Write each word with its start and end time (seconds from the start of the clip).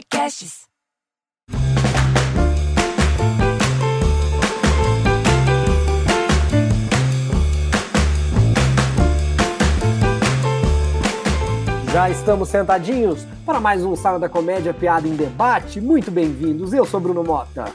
Podcasts. 0.00 0.60
Já 11.92 12.08
estamos 12.08 12.48
sentadinhos 12.48 13.26
para 13.44 13.60
mais 13.60 13.84
um 13.84 13.94
Sala 13.94 14.18
da 14.18 14.28
Comédia 14.28 14.72
Piada 14.72 15.06
em 15.06 15.14
Debate. 15.14 15.80
Muito 15.80 16.10
bem-vindos. 16.10 16.72
Eu 16.72 16.86
sou 16.86 16.98
Bruno 16.98 17.22
Mota. 17.22 17.66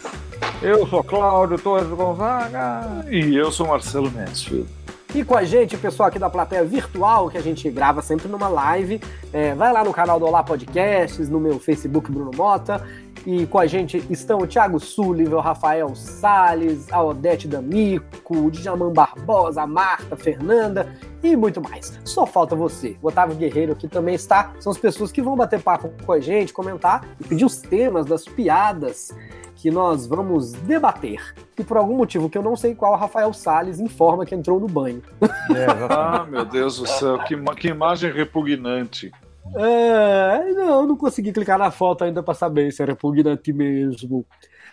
Eu 0.63 0.87
sou 0.87 1.03
Cláudio 1.03 1.59
Torres 1.59 1.87
Gonzaga. 1.89 3.05
E 3.07 3.35
eu 3.35 3.51
sou 3.51 3.67
Marcelo 3.67 4.09
Mansfield. 4.09 4.67
E 5.16 5.23
com 5.23 5.34
a 5.34 5.45
gente, 5.45 5.77
pessoal 5.77 6.09
aqui 6.09 6.20
da 6.20 6.29
plateia 6.29 6.66
virtual, 6.66 7.29
que 7.29 7.38
a 7.38 7.41
gente 7.41 7.71
grava 7.71 8.02
sempre 8.02 8.27
numa 8.27 8.50
live. 8.50 9.00
É, 9.31 9.55
vai 9.55 9.71
lá 9.71 9.81
no 9.81 9.93
canal 9.93 10.20
do 10.20 10.25
Olá 10.25 10.43
Podcasts, 10.43 11.30
no 11.30 11.39
meu 11.39 11.58
Facebook 11.58 12.12
Bruno 12.12 12.31
Mota. 12.35 12.85
E 13.25 13.45
com 13.48 13.58
a 13.58 13.66
gente 13.66 14.05
estão 14.09 14.39
o 14.39 14.45
Thiago 14.45 14.77
Sullivan, 14.77 15.38
o 15.38 15.39
Rafael 15.39 15.95
Salles, 15.95 16.91
a 16.91 17.02
Odete 17.02 17.48
D'Amico, 17.48 18.38
o 18.38 18.52
Djaman 18.52 18.91
Barbosa, 18.91 19.62
a 19.62 19.67
Marta, 19.67 20.16
a 20.16 20.17
Fernanda 20.17 20.94
e 21.23 21.34
muito 21.34 21.61
mais. 21.61 21.97
Só 22.03 22.25
falta 22.25 22.53
você. 22.53 22.97
O 23.02 23.08
Otávio 23.08 23.38
Guerreiro 23.38 23.72
aqui 23.72 23.88
também 23.88 24.16
está. 24.16 24.52
São 24.59 24.70
as 24.70 24.77
pessoas 24.77 25.13
que 25.13 25.22
vão 25.22 25.38
bater 25.38 25.61
papo 25.61 25.94
com 26.05 26.11
a 26.11 26.20
gente, 26.20 26.52
comentar 26.52 27.08
e 27.22 27.23
pedir 27.23 27.45
os 27.45 27.61
temas 27.61 28.05
das 28.05 28.25
piadas 28.25 29.16
que 29.55 29.72
nós 29.72 30.05
vamos 30.05 30.52
debater. 30.52 31.34
E 31.58 31.64
por 31.64 31.77
algum 31.77 31.95
motivo 31.95 32.30
que 32.30 32.38
eu 32.38 32.44
não 32.44 32.55
sei 32.55 32.76
qual, 32.76 32.94
o 32.94 32.98
Rafael 32.98 33.34
Salles 33.34 33.80
informa 33.80 34.26
que 34.26 34.36
entrou 34.36 34.59
no 34.59 34.68
banho. 34.68 35.02
É, 35.55 35.66
ah, 35.90 36.26
meu 36.30 36.45
Deus 36.45 36.78
do 36.78 36.88
céu, 36.88 37.20
que, 37.20 37.36
que 37.55 37.70
imagem 37.70 38.12
repugnante. 38.12 39.12
É, 39.55 40.54
não, 40.54 40.88
não 40.88 40.98
consegui 40.98 41.31
clicar 41.31 41.58
na 41.58 41.72
foto 41.72 42.04
ainda 42.04 42.23
para 42.23 42.34
saber 42.34 42.72
se 42.72 42.81
era 42.81 42.94
repugnante 42.94 43.53
mesmo. 43.53 44.25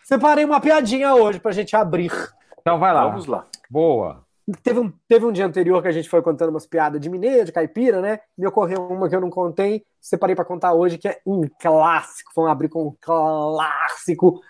Separei 0.03 0.45
uma 0.45 0.61
piadinha 0.61 1.15
hoje 1.15 1.39
pra 1.39 1.53
gente 1.53 1.77
abrir. 1.77 2.13
Então 2.61 2.79
vai 2.79 2.93
lá. 2.93 3.07
Vamos 3.07 3.27
lá. 3.27 3.47
Boa. 3.71 4.25
Teve 4.63 4.81
um, 4.81 4.93
teve 5.07 5.25
um 5.25 5.31
dia 5.31 5.47
anterior 5.47 5.81
que 5.81 5.89
a 5.89 5.93
gente 5.93 6.09
foi 6.09 6.21
contando 6.21 6.51
umas 6.51 6.67
piadas 6.67 7.01
de 7.01 7.09
mineiro, 7.09 7.45
de 7.45 7.53
caipira, 7.53 8.01
né? 8.01 8.19
Me 8.37 8.47
ocorreu 8.47 8.89
uma 8.89 9.09
que 9.09 9.15
eu 9.15 9.21
não 9.21 9.31
contei, 9.31 9.85
separei 10.01 10.35
para 10.35 10.45
contar 10.45 10.73
hoje, 10.73 10.99
que 10.99 11.07
é 11.07 11.21
um 11.25 11.43
clássico. 11.61 12.33
Vamos 12.35 12.51
abrir 12.51 12.69
com 12.69 12.89
um 12.89 12.97
clássico. 13.01 14.41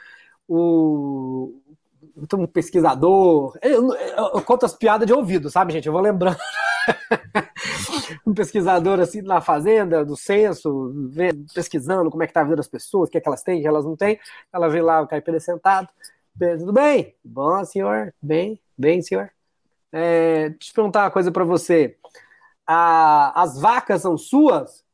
O, 0.55 1.63
um 2.35 2.47
pesquisador. 2.47 3.57
Eu, 3.63 3.95
eu, 3.95 4.31
eu, 4.35 4.43
conto 4.43 4.67
as 4.67 4.75
piadas 4.75 5.07
de 5.07 5.13
ouvido, 5.15 5.49
sabe, 5.49 5.73
gente? 5.73 5.87
Eu 5.87 5.95
vou 5.95 6.03
lembrando. 6.03 6.37
um 8.27 8.35
pesquisador 8.35 9.01
assim 9.01 9.23
na 9.23 9.41
fazenda, 9.41 10.05
do 10.05 10.15
censo, 10.15 10.93
vê, 11.11 11.31
pesquisando 11.55 12.11
como 12.11 12.23
é 12.23 12.27
que 12.27 12.35
tá 12.35 12.43
a 12.43 12.45
vida 12.45 12.57
das 12.57 12.69
pessoas, 12.69 13.09
o 13.09 13.11
que, 13.11 13.17
é 13.17 13.21
que 13.23 13.29
elas 13.29 13.43
têm, 13.43 13.61
o 13.61 13.63
que 13.63 13.67
elas 13.67 13.87
não 13.87 13.97
têm. 13.97 14.21
Ela 14.53 14.69
vê 14.69 14.83
lá 14.83 15.01
o 15.01 15.09
caipira 15.09 15.41
sentado. 15.41 15.89
Tudo 16.59 16.73
bem? 16.75 17.15
Bom, 17.25 17.65
senhor? 17.65 18.13
Bem? 18.21 18.61
Bem, 18.77 19.01
senhor? 19.01 19.31
É, 19.91 20.51
deixa 20.51 20.71
eu 20.71 20.75
perguntar 20.75 21.05
uma 21.05 21.11
coisa 21.11 21.33
para 21.33 21.45
você. 21.45 21.97
A, 22.67 23.43
as 23.43 23.59
vacas 23.59 24.03
são 24.03 24.19
suas? 24.19 24.85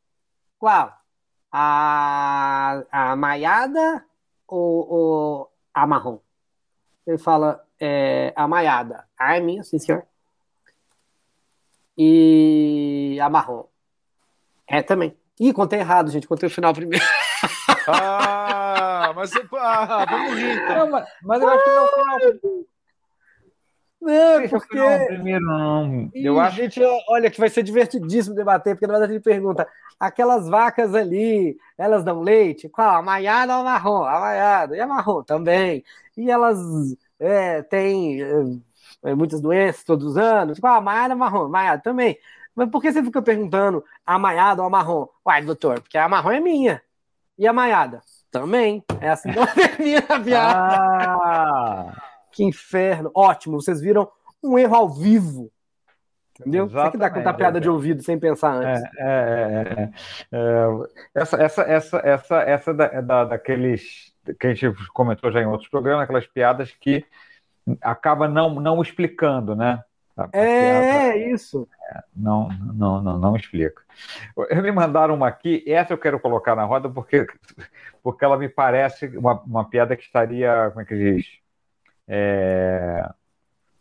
Qual? 0.57 0.93
A, 1.51 2.85
a 2.93 3.17
maiada 3.17 4.05
ou, 4.49 4.91
ou 4.91 5.53
a 5.73 5.87
marrom? 5.87 6.19
Ele 7.07 7.19
fala, 7.19 7.65
é, 7.79 8.33
a 8.35 8.49
maiada. 8.49 9.07
Ah, 9.19 9.37
é 9.37 9.41
minha, 9.41 9.63
sim, 9.63 9.79
senhor. 9.79 10.05
E 11.97 13.19
a 13.21 13.29
marrom. 13.29 13.65
É 14.67 14.83
também. 14.83 15.17
Ih, 15.41 15.53
contei 15.53 15.79
errado, 15.79 16.11
gente. 16.11 16.27
Contei 16.27 16.49
o 16.49 16.51
final 16.51 16.73
primeiro. 16.75 17.05
Ah, 17.91 19.15
mas 19.17 19.31
ah, 19.55 20.05
vamos 20.05 20.35
rir. 20.35 20.63
Então. 20.63 20.77
Não, 20.77 20.91
mas, 20.91 21.09
mas 21.23 21.41
eu 21.41 21.49
acho 21.49 21.65
que 21.65 21.71
não 21.71 21.77
é 21.77 21.81
o 21.81 21.89
final. 21.89 22.58
Não, 24.09 24.39
Deixa 24.39 24.59
porque. 24.59 24.79
primeiro, 25.07 25.45
não. 25.45 26.11
Ih, 26.15 26.25
Eu 26.25 26.41
acho 26.41 26.57
gente, 26.57 26.81
olha 27.07 27.31
que 27.31 27.39
vai 27.39 27.51
ser 27.51 27.63
divertidíssimo 27.63 28.35
debater, 28.35 28.75
porque 28.75 28.87
na 28.87 28.95
verdade 28.95 29.13
ele 29.13 29.21
pergunta: 29.21 29.69
aquelas 30.01 30.49
vacas 30.49 30.95
ali, 30.95 31.59
elas 31.77 32.03
dão 32.03 32.23
leite? 32.23 32.71
Qual? 32.71 32.89
A 32.97 33.03
maiada 33.03 33.55
ou 33.55 33.61
a 33.61 33.65
marrom? 33.65 34.05
A 34.05 34.19
maiada. 34.19 34.75
E 34.77 34.81
a 34.81 34.87
marrom 34.87 35.23
também. 35.23 35.85
E 36.17 36.31
elas 36.31 36.59
é, 37.21 37.61
têm 37.63 38.23
é, 39.05 39.15
muitas 39.15 39.43
doenças 39.43 39.85
todos 39.85 40.07
os 40.07 40.17
anos? 40.17 40.59
Qual? 40.59 40.75
A 40.75 40.81
maiada 40.81 41.13
ou 41.13 41.21
marrom? 41.21 41.49
Maiada 41.49 41.83
também. 41.83 42.17
Mas 42.55 42.71
por 42.71 42.81
que 42.81 42.91
você 42.91 43.03
fica 43.05 43.21
perguntando 43.21 43.85
a 44.07 44.19
maiada 44.19 44.63
ou 44.63 44.69
a 44.69 44.71
marrom? 44.71 45.07
Uai, 45.27 45.43
doutor, 45.43 45.83
porque 45.83 45.99
a 45.99 46.09
marrom 46.09 46.31
é 46.31 46.41
minha. 46.41 46.83
E 47.37 47.47
a 47.47 47.53
maiada? 47.53 48.01
Também. 48.31 48.83
É 49.03 49.11
assim 49.11 49.31
que 49.33 49.39
ela 49.39 49.47
termina 49.55 49.99
a 50.09 50.21
piada. 50.21 50.77
Ah, 50.81 52.08
Que 52.39 52.45
inferno. 52.45 53.11
Ótimo, 53.15 53.61
vocês 53.61 53.81
viram 53.81 54.09
um 54.41 54.57
erro 54.57 54.77
ao 54.77 54.89
vivo. 54.89 55.51
Entendeu? 56.39 56.69
Você 56.69 56.93
que 56.93 56.97
dá 56.97 57.07
Exatamente. 57.07 57.37
piada 57.37 57.61
de 57.61 57.69
ouvido 57.69 58.01
sem 58.01 58.17
pensar 58.17 58.53
antes. 58.53 58.85
é, 58.97 59.03
é, 59.03 59.83
é, 59.83 59.91
é. 60.39 60.69
Essa, 61.13 61.37
essa, 61.43 61.63
essa, 61.63 61.99
essa, 61.99 62.37
essa 62.43 62.75
da, 62.75 62.85
é 62.85 63.03
da, 63.03 63.25
daqueles 63.25 64.15
que 64.39 64.47
a 64.47 64.55
gente 64.55 64.73
comentou 64.93 65.33
já 65.33 65.41
em 65.43 65.47
outros 65.47 65.69
programas, 65.69 66.05
aquelas 66.05 66.29
piadas 66.29 66.71
que 66.81 67.05
acaba 67.83 68.29
não, 68.29 68.61
não 68.61 68.81
explicando, 68.81 69.57
né? 69.57 69.83
A- 70.17 70.23
a 70.25 70.29
piada- 70.29 70.47
É, 70.47 71.33
isso. 71.33 71.69
Não, 72.15 72.49
não, 72.73 73.03
não, 73.03 73.19
não 73.19 73.37
explica. 73.37 73.83
Me 74.63 74.71
mandaram 74.71 75.17
uma 75.17 75.27
aqui, 75.27 75.65
essa 75.67 75.93
eu 75.93 75.99
quero 75.99 76.21
colocar 76.21 76.55
na 76.55 76.63
roda 76.65 76.89
porque, 76.89 77.27
porque 78.01 78.25
ela 78.25 78.39
me 78.39 78.49
parece 78.49 79.09
uma, 79.17 79.41
uma 79.43 79.69
piada 79.69 79.97
que 79.97 80.05
estaria, 80.05 80.69
como 80.71 80.83
é 80.83 80.85
que 80.85 80.95
diz? 80.97 81.27
É, 82.09 83.09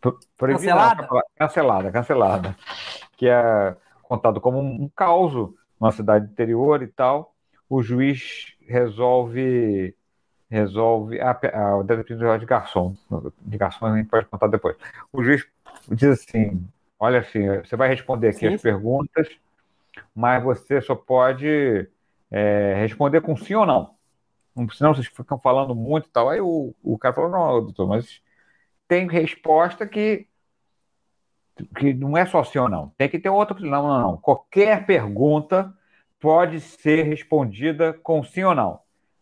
pro- 0.01 0.19
proibida, 0.37 0.73
Cancelada? 0.73 1.07
não, 1.09 1.21
cancelada, 1.37 1.91
cancelada. 1.91 2.55
Que 3.15 3.27
é 3.29 3.75
contado 4.03 4.41
como 4.41 4.59
um 4.59 4.89
caos 4.95 5.33
numa 5.79 5.91
cidade 5.91 6.29
interior 6.31 6.81
e 6.83 6.87
tal. 6.87 7.33
O 7.69 7.81
juiz 7.81 8.53
resolve 8.67 9.95
resolve 10.49 11.19
a, 11.19 11.37
a, 11.53 11.77
o 11.77 11.83
detetive 11.83 12.37
de 12.39 12.45
garçom, 12.45 12.95
de 13.41 13.57
garçom 13.57 13.85
a 13.85 13.97
gente 13.97 14.07
pode 14.09 14.25
contar 14.27 14.47
depois. 14.47 14.77
O 15.11 15.21
juiz 15.21 15.45
diz 15.89 16.21
assim, 16.21 16.65
olha 16.97 17.19
assim, 17.19 17.45
você 17.59 17.75
vai 17.75 17.89
responder 17.89 18.29
aqui 18.29 18.39
Sim, 18.39 18.47
as 18.47 18.53
sim. 18.53 18.61
perguntas, 18.61 19.27
mas 20.15 20.41
você 20.41 20.79
só 20.81 20.95
pode 20.95 21.87
é, 22.31 22.75
responder 22.77 23.21
com 23.21 23.35
sim 23.35 23.55
ou 23.55 23.65
não. 23.65 23.96
Não- 24.57 24.69
Senão 24.69 24.93
vocês 24.93 25.07
ficam 25.07 25.37
falando 25.39 25.73
muito 25.75 26.07
e 26.07 26.11
tal. 26.11 26.29
Aí 26.29 26.41
o, 26.41 26.73
o 26.83 26.97
cara 26.97 27.13
falou, 27.13 27.29
não, 27.29 27.63
doutor, 27.63 27.87
mas 27.87 28.21
tem 28.87 29.07
resposta 29.07 29.85
que, 29.87 30.27
que 31.77 31.93
não 31.93 32.17
é 32.17 32.25
só 32.25 32.43
sim 32.43 32.57
ou 32.59 32.67
não. 32.69 32.89
Tem 32.97 33.07
que 33.09 33.19
ter 33.19 33.29
outra. 33.29 33.57
Não, 33.59 33.87
não, 33.87 34.01
não. 34.01 34.17
Qualquer 34.17 34.85
pergunta 34.85 35.73
pode 36.19 36.59
ser 36.59 37.03
respondida 37.03 37.93
com 37.93 38.23
sim 38.23 38.43
ou 38.43 38.55
não. 38.55 38.79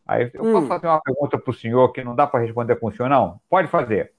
Aí 0.07 0.29
eu 0.34 0.44
posso 0.44 0.66
Hum. 0.66 0.68
fazer 0.68 0.88
uma 0.88 1.01
pergunta 1.01 1.38
para 1.38 1.52
o 1.52 1.53
senhor 1.53 1.91
que 1.91 2.03
não 2.03 2.16
dá 2.16 2.25
para 2.28 2.40
responder 2.44 2.75
com 2.78 2.91
sim 2.91 3.03
ou 3.03 3.09
não? 3.09 3.41
Pode 3.50 3.67
fazer. 3.67 4.13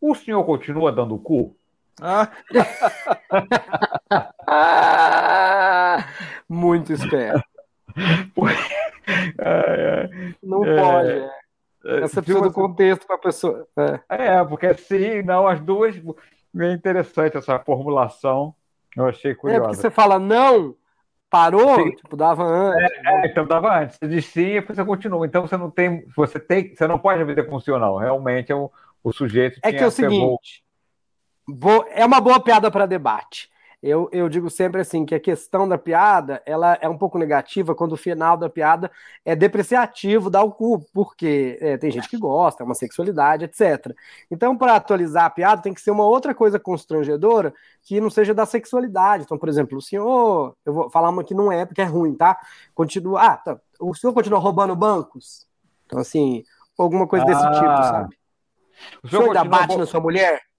O 0.00 0.14
senhor 0.14 0.44
continua 0.44 0.92
dando 0.92 1.14
o 1.14 1.18
cu? 1.18 1.56
Ah, 2.00 2.30
Ah, 4.46 6.04
muito 6.48 6.92
esperto. 6.92 7.42
Não 10.42 10.64
É, 10.64 10.76
pode. 10.82 11.10
é. 11.10 11.30
é, 11.86 12.00
Essa 12.02 12.22
precisa 12.22 12.42
do 12.44 12.52
contexto 12.52 13.06
para 13.06 13.16
a 13.16 13.20
pessoa. 13.20 13.66
É. 14.08 14.36
É, 14.38 14.44
porque 14.44 14.72
sim, 14.74 15.22
não, 15.22 15.46
as 15.46 15.60
duas. 15.60 15.96
É 16.58 16.72
interessante 16.72 17.36
essa 17.36 17.58
formulação. 17.60 18.54
Eu 18.96 19.06
achei 19.06 19.30
É, 19.30 19.34
porque 19.34 19.56
curiosa. 19.56 19.80
você 19.80 19.88
fala 19.90 20.18
não, 20.18 20.74
parou, 21.30 21.76
Sim. 21.76 21.90
tipo, 21.94 22.16
dava 22.16 22.42
antes. 22.44 22.90
É, 23.06 23.26
então 23.26 23.46
dava 23.46 23.78
antes. 23.78 23.96
Você 23.96 24.08
diz 24.08 24.26
sim 24.26 24.46
e 24.56 24.60
você 24.60 24.84
continua. 24.84 25.24
Então 25.26 25.46
você 25.46 25.56
não 25.56 25.70
tem. 25.70 26.04
Você 26.16 26.40
tem. 26.40 26.74
Você 26.74 26.86
não 26.88 26.98
pode 26.98 27.22
ou 27.70 27.78
não. 27.78 27.96
Realmente 27.96 28.50
é 28.50 28.54
o, 28.54 28.70
o 29.04 29.12
sujeito 29.12 29.60
É 29.62 29.72
que 29.72 29.78
é 29.82 29.86
o 29.86 29.90
seguinte, 29.90 30.64
vou- 31.48 31.86
é 31.90 32.04
uma 32.04 32.20
boa 32.20 32.40
piada 32.40 32.70
para 32.70 32.84
debate. 32.86 33.49
Eu, 33.82 34.10
eu 34.12 34.28
digo 34.28 34.50
sempre 34.50 34.82
assim 34.82 35.06
que 35.06 35.14
a 35.14 35.20
questão 35.20 35.66
da 35.66 35.78
piada 35.78 36.42
ela 36.44 36.76
é 36.82 36.88
um 36.88 36.98
pouco 36.98 37.18
negativa 37.18 37.74
quando 37.74 37.92
o 37.92 37.96
final 37.96 38.36
da 38.36 38.50
piada 38.50 38.90
é 39.24 39.34
depreciativo, 39.34 40.28
dá 40.28 40.42
o 40.42 40.52
cu, 40.52 40.80
porque 40.92 41.56
é, 41.62 41.78
tem 41.78 41.90
gente 41.90 42.06
que 42.08 42.18
gosta, 42.18 42.62
é 42.62 42.66
uma 42.66 42.74
sexualidade, 42.74 43.46
etc. 43.46 43.96
Então, 44.30 44.54
para 44.56 44.76
atualizar 44.76 45.24
a 45.24 45.30
piada, 45.30 45.62
tem 45.62 45.72
que 45.72 45.80
ser 45.80 45.90
uma 45.92 46.04
outra 46.04 46.34
coisa 46.34 46.58
constrangedora 46.60 47.54
que 47.82 47.98
não 48.02 48.10
seja 48.10 48.34
da 48.34 48.44
sexualidade. 48.44 49.24
Então, 49.24 49.38
por 49.38 49.48
exemplo, 49.48 49.78
o 49.78 49.82
senhor, 49.82 50.54
eu 50.66 50.74
vou 50.74 50.90
falar 50.90 51.08
uma 51.08 51.24
que 51.24 51.32
não 51.32 51.50
é 51.50 51.64
porque 51.64 51.80
é 51.80 51.84
ruim, 51.84 52.14
tá? 52.14 52.38
Continua. 52.74 53.22
Ah, 53.22 53.36
tá, 53.38 53.58
o 53.80 53.94
senhor 53.94 54.12
continua 54.12 54.38
roubando 54.38 54.76
bancos? 54.76 55.46
Então, 55.86 55.98
assim, 56.00 56.44
alguma 56.78 57.06
coisa 57.06 57.24
desse 57.24 57.46
Ah, 57.46 57.50
tipo, 57.50 57.82
sabe? 57.82 58.14
O 59.02 59.06
O 59.06 59.10
senhor 59.10 59.24
ainda 59.28 59.44
bate 59.44 59.74
bo- 59.74 59.78
na 59.78 59.86
sua 59.86 60.00
mulher? 60.00 60.49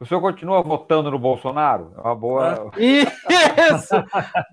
O 0.00 0.06
senhor 0.06 0.20
continua 0.20 0.62
votando 0.62 1.10
no 1.10 1.18
Bolsonaro? 1.18 1.92
É 1.96 2.00
uma 2.00 2.14
boa. 2.14 2.70
Isso! 2.78 3.94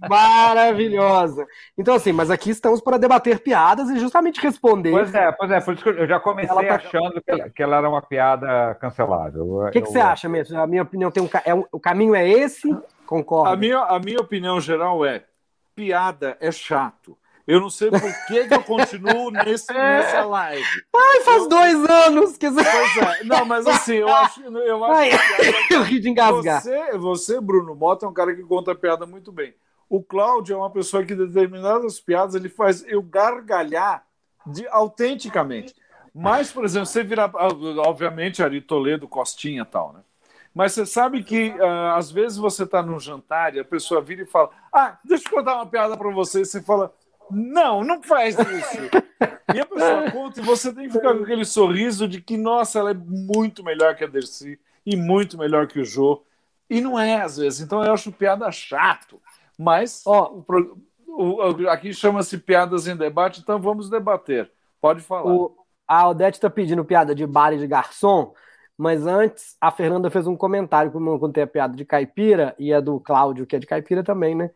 Maravilhosa. 0.10 1.46
Então, 1.78 1.94
assim, 1.94 2.12
mas 2.12 2.32
aqui 2.32 2.50
estamos 2.50 2.82
para 2.82 2.98
debater 2.98 3.40
piadas 3.40 3.88
e 3.92 4.00
justamente 4.00 4.42
responder. 4.42 4.92
Pois 4.92 5.14
é, 5.14 5.32
pois 5.32 5.52
é, 5.52 5.62
por 5.62 5.76
isso 5.76 5.84
que 5.84 5.90
eu 5.90 6.08
já 6.08 6.20
comecei 6.20 6.68
tá... 6.68 6.76
achando 6.76 7.22
que 7.22 7.32
ela, 7.32 7.50
que 7.50 7.62
ela, 7.62 7.78
era 7.78 7.88
uma 7.88 8.02
piada 8.02 8.76
cancelável. 8.82 9.68
O 9.68 9.70
que, 9.70 9.82
que 9.82 9.88
eu... 9.88 9.92
você 9.92 10.00
acha 10.00 10.28
mesmo? 10.28 10.60
A 10.60 10.66
minha 10.66 10.82
opinião 10.82 11.12
tem 11.12 11.22
um, 11.22 11.30
é 11.46 11.54
um, 11.54 11.64
o 11.72 11.80
caminho 11.80 12.16
é 12.16 12.28
esse? 12.28 12.76
Concordo. 13.06 13.54
A 13.54 13.56
minha, 13.56 13.78
a 13.78 14.00
minha 14.00 14.20
opinião 14.20 14.60
geral 14.60 15.06
é: 15.06 15.26
piada 15.76 16.38
é 16.40 16.52
chato. 16.52 17.16
Eu 17.48 17.60
não 17.62 17.70
sei 17.70 17.92
por 17.92 18.02
que, 18.26 18.48
que 18.48 18.54
eu 18.54 18.64
continuo 18.64 19.30
nesse, 19.46 19.72
nessa 19.72 20.26
live. 20.26 20.64
Ai, 20.96 21.20
faz 21.22 21.44
eu... 21.44 21.50
dois 21.50 21.90
anos 21.90 22.38
que 22.38 22.50
você. 22.50 23.00
É. 23.00 23.24
Não, 23.24 23.46
mas 23.46 23.68
assim, 23.68 23.94
eu 23.94 24.10
acho, 24.10 24.42
eu 24.42 24.84
acho 24.84 24.96
Ai, 24.96 25.10
que. 25.68 25.74
Eu 25.76 25.84
ri 25.84 26.00
de 26.00 26.10
engasgar. 26.10 26.62
Você, 26.62 26.98
você, 26.98 27.42
Bruno 27.42 27.76
Mota, 27.76 28.06
é 28.06 28.10
um 28.10 28.14
cara 28.14 28.36
que 28.36 28.42
conta 28.42 28.74
piada 28.74 29.06
muito 29.06 29.32
bem. 29.32 29.54
O 29.88 30.02
Cláudio 30.02 30.56
é 30.56 30.58
uma 30.58 30.72
pessoa 30.72 31.06
que 31.06 31.14
determinadas 31.14 32.00
piadas 32.00 32.34
ele 32.34 32.50
faz 32.50 32.84
eu 32.88 33.02
gargalhar 33.04 34.04
de, 34.48 34.68
autenticamente. 34.70 35.76
Mas, 36.14 36.52
por 36.52 36.66
exemplo, 36.66 36.88
você 36.88 37.04
virar. 37.04 37.32
Obviamente, 37.36 38.42
Ari 38.42 38.62
Toledo, 38.62 39.08
Costinha 39.08 39.62
e 39.62 39.66
tal, 39.66 39.94
né? 39.94 40.00
Mas 40.54 40.72
você 40.72 40.86
sabe 40.86 41.22
que 41.22 41.50
uh, 41.50 41.96
às 41.96 42.10
vezes 42.10 42.38
você 42.38 42.64
está 42.64 42.82
num 42.82 42.98
jantar 42.98 43.54
e 43.54 43.60
a 43.60 43.66
pessoa 43.66 44.02
vira 44.02 44.24
e 44.24 44.26
fala: 44.26 44.50
Ah, 44.74 44.98
deixa 45.04 45.28
eu 45.28 45.32
contar 45.32 45.56
uma 45.56 45.66
piada 45.66 45.98
para 45.98 46.10
você. 46.10 46.42
E 46.42 46.46
você 46.46 46.62
fala: 46.62 46.94
Não, 47.32 47.84
não 47.84 48.02
faz 48.02 48.38
isso. 48.38 48.78
e 49.54 49.60
a 49.60 49.66
pessoa 49.66 50.10
conta 50.12 50.40
e 50.40 50.44
você 50.44 50.74
tem 50.74 50.88
que 50.88 50.94
ficar 50.94 51.16
com 51.16 51.24
aquele 51.24 51.46
sorriso 51.46 52.08
de 52.08 52.22
que, 52.22 52.38
nossa, 52.38 52.80
ela 52.80 52.92
é 52.92 52.94
muito 52.94 53.64
melhor 53.64 53.96
que 53.96 54.04
a 54.04 54.08
Dercy 54.08 54.60
e 54.86 54.96
muito 54.96 55.38
melhor 55.38 55.68
que 55.68 55.80
o 55.80 55.86
Jô. 55.86 56.24
E 56.70 56.82
não 56.82 57.00
é, 57.00 57.22
às 57.22 57.38
vezes. 57.38 57.62
Então 57.62 57.84
eu 57.84 57.94
acho 57.94 58.12
piada 58.12 58.52
chato. 58.52 59.22
Mas 59.58 60.04
oh. 60.06 60.44
o, 61.08 61.64
o, 61.64 61.70
aqui 61.70 61.94
chama-se 61.94 62.38
piadas 62.38 62.88
em 62.88 62.96
debate, 62.96 63.42
então 63.42 63.60
vamos 63.60 63.90
debater. 63.90 64.52
Pode 64.82 65.02
falar. 65.02 65.32
O, 65.32 65.56
a 65.88 66.08
Odete 66.10 66.38
está 66.38 66.50
pedindo 66.50 66.84
piada 66.84 67.16
de 67.16 67.26
bar 67.26 67.54
e 67.54 67.58
de 67.58 67.68
garçom. 67.68 68.34
Mas 68.78 69.08
antes, 69.08 69.56
a 69.62 69.72
Fernanda 69.72 70.10
fez 70.10 70.28
um 70.28 70.36
comentário, 70.36 70.92
como 70.92 71.10
eu 71.10 71.20
contei 71.20 71.44
a 71.44 71.48
piada 71.48 71.76
de 71.76 71.86
caipira 71.86 72.54
e 72.60 72.74
a 72.74 72.82
do 72.82 73.00
Cláudio, 73.00 73.46
que 73.46 73.56
é 73.56 73.60
de 73.60 73.66
caipira 73.66 74.04
também, 74.04 74.36
né? 74.36 74.52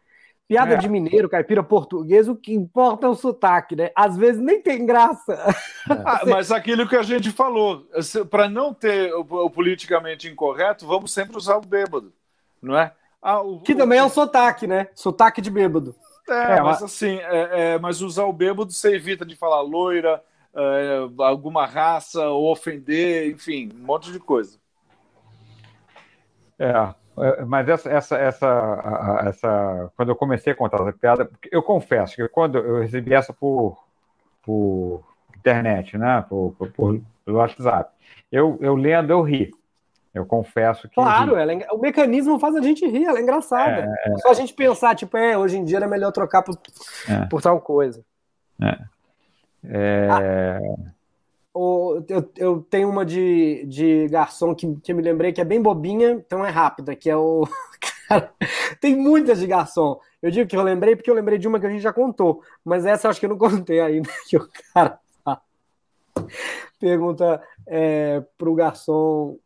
Piada 0.49 0.73
é. 0.73 0.77
de 0.77 0.89
mineiro, 0.89 1.29
caipira 1.29 1.61
português, 1.61 2.27
o 2.27 2.35
que 2.35 2.51
importa 2.51 3.05
é 3.05 3.09
o 3.09 3.13
sotaque, 3.13 3.75
né? 3.75 3.91
Às 3.95 4.17
vezes 4.17 4.41
nem 4.41 4.59
tem 4.59 4.83
graça. 4.83 5.33
É. 5.33 5.79
Ah, 6.05 6.21
mas 6.25 6.51
aquilo 6.51 6.87
que 6.87 6.95
a 6.95 7.01
gente 7.01 7.31
falou, 7.31 7.87
para 8.29 8.49
não 8.49 8.73
ter 8.73 9.13
o, 9.13 9.21
o, 9.21 9.49
politicamente 9.49 10.27
incorreto, 10.27 10.85
vamos 10.85 11.11
sempre 11.11 11.37
usar 11.37 11.57
o 11.57 11.65
bêbado, 11.65 12.11
não 12.61 12.77
é? 12.77 12.93
Ah, 13.21 13.41
o, 13.41 13.59
que 13.61 13.75
também 13.75 13.99
o... 13.99 14.01
é 14.01 14.05
um 14.05 14.09
sotaque, 14.09 14.67
né? 14.67 14.87
Sotaque 14.93 15.41
de 15.41 15.49
bêbado. 15.49 15.95
É, 16.27 16.57
é 16.57 16.61
mas 16.61 16.83
assim, 16.83 17.17
é, 17.17 17.73
é, 17.73 17.79
mas 17.79 18.01
usar 18.01 18.25
o 18.25 18.33
bêbado 18.33 18.71
você 18.71 18.95
evita 18.95 19.25
de 19.25 19.35
falar 19.35 19.61
loira, 19.61 20.23
é, 20.55 21.07
alguma 21.19 21.65
raça, 21.65 22.27
ou 22.27 22.51
ofender, 22.51 23.31
enfim, 23.31 23.71
um 23.73 23.85
monte 23.85 24.11
de 24.11 24.19
coisa. 24.19 24.59
É, 26.57 26.69
é 26.69 26.95
mas 27.47 27.67
essa, 27.67 27.89
essa, 27.89 28.17
essa, 28.17 29.23
essa, 29.25 29.91
quando 29.95 30.09
eu 30.09 30.15
comecei 30.15 30.53
a 30.53 30.55
contar 30.55 30.81
essa 30.81 30.93
piada, 30.93 31.29
eu 31.51 31.61
confesso 31.61 32.15
que 32.15 32.27
quando 32.29 32.57
eu 32.57 32.79
recebi 32.81 33.13
essa 33.13 33.33
por, 33.33 33.77
por 34.43 35.03
internet, 35.37 35.97
né, 35.97 36.23
por, 36.29 36.55
por, 36.57 36.71
por 36.71 37.01
WhatsApp, 37.27 37.91
eu, 38.31 38.57
eu 38.61 38.75
lendo, 38.75 39.11
eu 39.11 39.21
ri. 39.21 39.51
Eu 40.13 40.25
confesso 40.25 40.89
que. 40.89 40.95
Claro, 40.95 41.35
ela 41.35 41.53
é, 41.53 41.67
o 41.71 41.77
mecanismo 41.77 42.39
faz 42.39 42.55
a 42.55 42.61
gente 42.61 42.85
rir, 42.87 43.05
ela 43.05 43.19
é 43.19 43.21
engraçada. 43.21 43.93
É, 44.05 44.11
é, 44.11 44.17
Só 44.17 44.31
a 44.31 44.33
gente 44.33 44.53
pensar, 44.53 44.95
tipo, 44.95 45.15
é, 45.15 45.37
hoje 45.37 45.57
em 45.57 45.63
dia 45.63 45.77
era 45.77 45.87
melhor 45.87 46.11
trocar 46.11 46.41
por, 46.41 46.57
é. 47.07 47.25
por 47.27 47.41
tal 47.41 47.61
coisa. 47.61 48.03
É. 48.61 48.77
É... 49.63 50.07
Ah, 50.09 50.59
eu, 52.07 52.31
eu 52.37 52.61
tenho 52.69 52.89
uma 52.89 53.05
de, 53.05 53.65
de 53.65 54.07
garçom 54.07 54.53
que, 54.55 54.75
que 54.77 54.93
me 54.93 55.01
lembrei 55.01 55.31
que 55.31 55.41
é 55.41 55.45
bem 55.45 55.61
bobinha, 55.61 56.11
então 56.11 56.45
é 56.45 56.49
rápida, 56.49 56.95
que 56.95 57.09
é 57.09 57.15
o. 57.15 57.47
Cara, 58.07 58.33
tem 58.81 58.95
muitas 58.95 59.39
de 59.39 59.47
garçom. 59.47 59.99
Eu 60.21 60.31
digo 60.31 60.49
que 60.49 60.57
eu 60.57 60.63
lembrei 60.63 60.95
porque 60.95 61.09
eu 61.09 61.15
lembrei 61.15 61.37
de 61.37 61.47
uma 61.47 61.59
que 61.59 61.65
a 61.67 61.69
gente 61.69 61.81
já 61.81 61.93
contou, 61.93 62.41
mas 62.65 62.85
essa 62.85 63.07
eu 63.07 63.11
acho 63.11 63.19
que 63.19 63.25
eu 63.25 63.29
não 63.29 63.37
contei 63.39 63.79
ainda. 63.79 64.09
Que 64.27 64.37
o 64.37 64.49
cara 64.73 64.99
pergunta 66.79 67.41
é, 67.67 68.23
pro 68.37 68.55
garçom. 68.55 69.37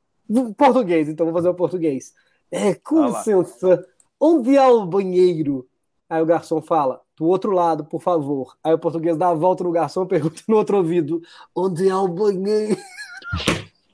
Português, 0.57 1.09
então 1.09 1.25
vou 1.25 1.35
fazer 1.35 1.49
o 1.49 1.53
português. 1.53 2.13
É, 2.49 2.73
com 2.75 3.05
licença, 3.05 3.85
onde 4.19 4.55
é 4.55 4.65
o 4.65 4.85
banheiro? 4.85 5.67
Aí 6.09 6.21
o 6.21 6.25
garçom 6.25 6.61
fala: 6.61 7.01
do 7.23 7.29
outro 7.29 7.51
lado, 7.51 7.85
por 7.85 8.01
favor. 8.01 8.57
Aí 8.61 8.73
o 8.73 8.77
português 8.77 9.15
dá 9.15 9.29
a 9.29 9.33
volta 9.33 9.63
no 9.63 9.71
garçom, 9.71 10.05
pergunta 10.05 10.41
no 10.47 10.57
outro 10.57 10.77
ouvido: 10.77 11.21
onde 11.55 11.87
é 11.87 11.95
o 11.95 12.07
banheiro? 12.07 12.77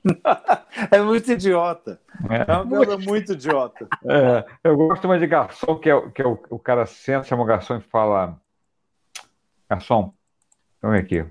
é 0.90 1.00
muito 1.00 1.30
idiota. 1.30 2.00
É, 2.28 2.52
é 2.52 2.56
uma 2.56 2.66
coisa 2.66 2.98
muito 2.98 3.32
idiota. 3.32 3.86
É, 4.04 4.44
eu 4.64 4.76
gosto 4.76 5.06
mais 5.06 5.20
de 5.20 5.28
garçom, 5.28 5.76
que 5.76 5.88
é, 5.88 6.10
que 6.10 6.20
é 6.20 6.26
o, 6.26 6.38
o 6.50 6.58
cara 6.58 6.84
senta, 6.86 7.22
chama 7.22 7.44
o 7.44 7.46
garçom 7.46 7.76
e 7.76 7.80
fala: 7.80 8.36
Garçom, 9.68 10.12
vem 10.82 10.98
aqui, 10.98 11.24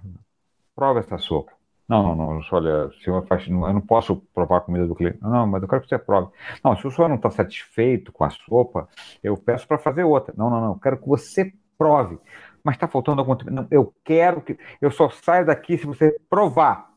prova 0.73 0.99
essa 0.99 1.17
sopa. 1.17 1.51
Não, 1.89 2.03
não, 2.03 2.15
não, 2.15 2.41
olha, 2.51 2.85
o 2.85 2.93
senhor 3.01 3.25
faz, 3.25 3.47
eu 3.47 3.53
não 3.55 3.81
posso 3.81 4.17
provar 4.31 4.57
a 4.57 4.61
comida 4.61 4.85
do 4.85 4.93
cliente. 4.93 5.17
Não, 5.23 5.47
mas 5.47 5.63
eu 5.63 5.67
quero 5.67 5.81
que 5.81 5.89
você 5.89 5.97
prove. 5.97 6.31
Não, 6.63 6.77
se 6.77 6.85
o 6.85 6.91
senhor 6.91 7.07
não 7.07 7.15
está 7.15 7.31
satisfeito 7.31 8.11
com 8.11 8.23
a 8.23 8.29
sopa, 8.29 8.87
eu 9.23 9.35
peço 9.35 9.67
para 9.67 9.79
fazer 9.79 10.03
outra. 10.03 10.31
Não, 10.37 10.51
não, 10.51 10.61
não, 10.61 10.73
eu 10.73 10.79
quero 10.79 10.99
que 10.99 11.07
você 11.07 11.51
prove. 11.79 12.19
Mas 12.63 12.75
está 12.75 12.87
faltando 12.87 13.21
algum 13.21 13.35
tempo. 13.35 13.49
Não, 13.49 13.65
eu 13.71 13.91
quero 14.03 14.41
que. 14.41 14.59
Eu 14.81 14.91
só 14.91 15.09
saio 15.09 15.45
daqui 15.45 15.77
se 15.77 15.85
você 15.85 16.19
provar. 16.29 16.89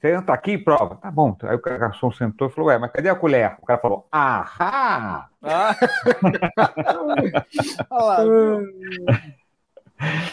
Você 0.00 0.14
entra 0.14 0.34
aqui 0.34 0.52
e 0.52 0.58
prova. 0.58 0.96
Tá 0.96 1.10
bom. 1.10 1.36
Aí 1.42 1.54
o 1.54 1.60
garçom 1.60 2.10
sentou 2.10 2.48
e 2.48 2.50
falou: 2.50 2.70
Ué, 2.70 2.78
mas 2.78 2.90
cadê 2.90 3.10
a 3.10 3.14
colher? 3.14 3.56
O 3.60 3.66
cara 3.66 3.78
falou: 3.78 4.08
Ahá! 4.10 5.28
Ah. 5.42 5.76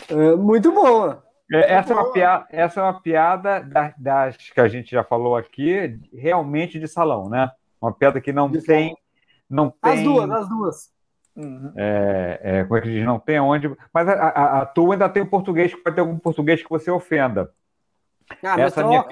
é, 0.10 0.36
muito 0.38 0.71
boa. 0.71 1.21
É, 1.51 1.74
essa, 1.74 1.94
é 1.94 1.95
uma 1.95 2.12
piada, 2.12 2.48
essa 2.50 2.80
é 2.80 2.83
uma 2.83 3.01
piada 3.01 3.62
das, 3.62 3.94
das, 3.98 4.38
que 4.38 4.60
a 4.60 4.68
gente 4.68 4.92
já 4.92 5.03
falou 5.03 5.36
aqui, 5.36 6.00
realmente 6.13 6.80
de 6.80 6.88
salão, 6.88 7.30
né? 7.30 7.51
Uma 7.81 7.94
piada 7.94 8.21
que 8.21 8.31
não 8.31 8.51
tem. 8.51 8.95
Não 9.50 9.69
tem... 9.69 9.94
As 9.94 10.03
duas, 10.03 10.31
as 10.31 10.50
duas. 10.50 10.97
Uhum. 11.38 11.72
É, 11.75 12.39
é, 12.42 12.63
como 12.63 12.78
é 12.78 12.81
que 12.81 12.89
diz? 12.89 13.06
Não 13.06 13.19
tem 13.19 13.39
onde. 13.39 13.72
Mas 13.94 14.10
a, 14.10 14.13
a, 14.13 14.62
a, 14.62 14.66
tua 14.66 14.95
ainda 14.95 15.07
tem 15.07 15.22
o 15.22 15.30
português, 15.30 15.74
que 15.74 15.79
pode 15.79 15.96
ter 15.96 16.01
algum 16.01 16.17
português 16.17 16.63
que 16.63 16.70
você 16.70 16.89
ofenda. 16.89 17.51
Ah, 18.44 18.60
essa 18.60 18.84
minha 18.84 19.06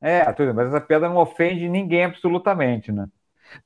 É, 0.00 0.24
mas 0.54 0.68
essa 0.68 0.80
piada 0.80 1.08
não 1.08 1.16
ofende 1.16 1.68
ninguém 1.68 2.04
absolutamente, 2.04 2.92
né? 2.92 3.08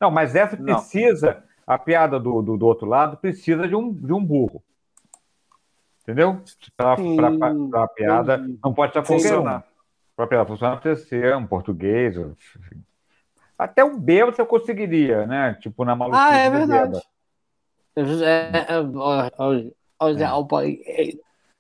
Não, 0.01 0.11
mas 0.11 0.35
essa 0.35 0.57
precisa, 0.57 1.45
não. 1.67 1.75
a 1.75 1.79
piada 1.79 2.19
do, 2.19 2.41
do, 2.41 2.57
do, 2.57 2.67
outro 2.67 2.87
lado 2.87 3.19
precisa 3.19 3.69
de 3.69 3.77
um, 3.77 3.93
de 3.93 4.13
um 4.13 4.25
burro. 4.25 4.63
Entendeu? 6.03 6.41
Para 6.77 6.95
a 7.83 7.89
piada, 7.89 8.39
não 8.65 8.73
pode 8.73 8.91
estar 8.91 9.05
funcionando. 9.05 9.63
Para 10.17 10.25
a 10.25 10.29
piada 10.29 10.47
funcionar, 10.47 10.81
precisa 10.81 11.07
ser 11.07 11.37
um 11.37 11.47
português. 11.47 12.17
Até 13.59 13.85
um 13.85 13.99
bêbado 13.99 14.35
você 14.35 14.45
conseguiria, 14.45 15.27
né? 15.27 15.55
Tipo 15.61 15.85
na 15.85 15.95
maluquice. 15.95 16.25
Ah, 16.25 16.37
é 16.39 16.51
verdade. 16.51 16.93
Bêbado. 16.93 17.10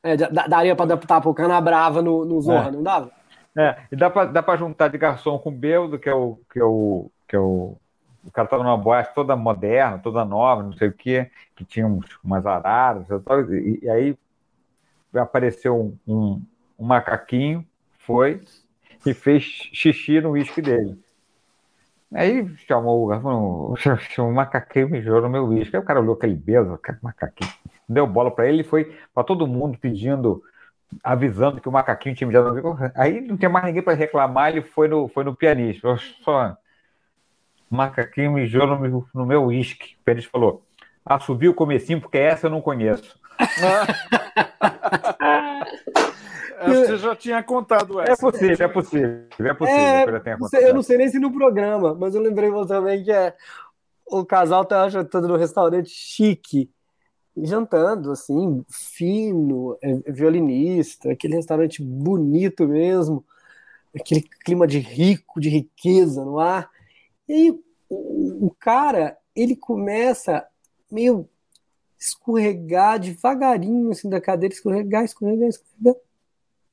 É, 0.03 0.17
daria 0.17 0.75
para 0.75 0.85
adaptar 0.87 1.21
para 1.21 1.31
o 1.31 1.35
Cana 1.35 1.61
Brava 1.61 2.01
no, 2.01 2.25
no 2.25 2.41
Zorra, 2.41 2.69
é. 2.69 2.73
não 2.73 2.83
dava? 2.83 3.11
É, 3.57 3.77
e 3.93 3.97
dá 3.97 4.09
para 4.09 4.31
dá 4.31 4.57
juntar 4.57 4.89
de 4.89 4.97
garçom 4.97 5.39
com 5.39 5.53
bêbado, 5.53 5.99
que 5.99 6.09
é 6.09 6.15
o. 6.15 6.39
Que 6.51 6.59
é 6.59 6.65
o, 6.65 7.11
que 7.29 7.37
é 7.37 7.39
o 7.39 7.77
o 8.25 8.31
cara 8.31 8.47
estava 8.47 8.63
numa 8.63 8.77
boate 8.77 9.15
toda 9.15 9.35
moderna, 9.35 9.99
toda 9.99 10.25
nova, 10.25 10.63
não 10.63 10.73
sei 10.75 10.89
o 10.89 10.93
quê, 10.93 11.31
que 11.57 11.65
tinha 11.65 11.87
uns, 11.87 12.07
umas 12.23 12.45
araras, 12.45 13.07
e, 13.51 13.81
e 13.83 13.89
aí 13.89 14.19
apareceu 15.15 15.75
um, 15.77 15.97
um, 16.07 16.43
um, 16.79 16.85
macaquinho, 16.85 17.67
foi 17.99 18.43
e 19.07 19.15
fez 19.15 19.43
xixi 19.43 20.21
no 20.21 20.33
uísque 20.33 20.61
dele. 20.61 20.99
Aí 22.13 22.49
chamou 22.67 23.05
o 23.05 23.07
garçom, 23.07 23.75
o 24.19 24.33
macaquinho 24.33 24.91
mijou 24.91 25.21
no 25.21 25.29
meu 25.29 25.47
uísque. 25.47 25.77
Aí 25.77 25.83
o 25.83 25.85
cara 25.85 26.01
olhou 26.01 26.15
aquele 26.15 26.35
belo, 26.35 26.79
macaquinho, 27.03 27.53
deu 27.89 28.07
bola 28.07 28.31
para 28.31 28.49
ele 28.49 28.63
e 28.63 28.65
foi 28.65 28.97
para 29.15 29.25
todo 29.25 29.47
mundo 29.47 29.79
pedindo, 29.79 30.43
avisando 31.05 31.61
que 31.61 31.69
o 31.69 31.73
macaquinho 31.73 32.15
tinha 32.15 32.27
mijado 32.27 32.53
no 32.53 32.55
uísque. 32.55 32.93
Aí 32.97 33.21
não 33.21 33.37
tinha 33.37 33.49
mais 33.49 33.67
ninguém 33.67 33.83
para 33.83 33.95
reclamar, 33.95 34.51
ele 34.51 34.63
foi 34.63 34.89
no, 34.89 35.09
foi 35.09 35.23
no 35.23 35.37
pianista. 35.37 35.97
Só, 36.25 36.57
macaquinho 37.71 38.33
mijou 38.33 38.67
no, 38.67 38.79
meu, 38.79 39.07
no 39.15 39.25
meu 39.25 39.45
uísque. 39.45 39.97
O 40.01 40.05
pianista 40.05 40.31
falou, 40.31 40.65
subiu 41.21 41.53
o 41.53 41.55
comecinho, 41.55 42.01
porque 42.01 42.19
essa 42.19 42.49
eu 42.49 42.51
não 42.51 42.61
conheço. 42.61 43.19
Que 46.65 46.75
você 46.75 46.97
já 46.99 47.17
tinha 47.17 47.43
contado 47.43 48.01
essa. 48.01 48.13
É 48.13 48.17
possível, 48.17 48.67
é 48.67 48.69
possível. 48.69 49.27
É 49.39 49.55
possível 49.55 49.85
É, 49.85 50.03
que 50.03 50.09
eu 50.09 50.13
já 50.13 50.21
tenha 50.21 50.39
não 50.39 50.49
sei- 50.49 50.65
eu 50.69 50.75
não 50.75 50.83
sei 50.83 50.99
nem 50.99 51.09
se 51.09 51.19
no 51.19 51.33
programa, 51.33 51.95
mas 51.95 52.15
eu 52.15 52.21
lembrei 52.21 52.51
também 52.67 53.03
que 53.03 53.11
é 53.11 53.35
o 54.07 54.25
casal 54.25 54.65
tá 54.65 54.89
jantando 54.89 55.29
no 55.29 55.37
restaurante 55.37 55.89
chique, 55.89 56.69
jantando 57.37 58.11
assim, 58.11 58.65
fino, 58.69 59.79
é, 59.81 60.13
violinista, 60.13 61.13
aquele 61.13 61.37
restaurante 61.37 61.83
bonito 61.83 62.67
mesmo, 62.67 63.25
aquele 63.95 64.23
clima 64.45 64.67
de 64.67 64.79
rico, 64.81 65.41
de 65.41 65.49
riqueza 65.49 66.25
no 66.25 66.39
ar. 66.39 66.69
E 67.29 67.33
aí 67.33 67.61
o, 67.89 68.47
o 68.47 68.57
cara, 68.59 69.17
ele 69.35 69.55
começa 69.57 70.45
meio 70.91 71.29
escorregar 71.99 72.99
devagarinho 72.99 73.91
assim 73.91 74.09
da 74.09 74.21
cadeira, 74.21 74.55
escorregar, 74.55 75.05
escorregar, 75.05 75.49
escorregar. 75.49 75.97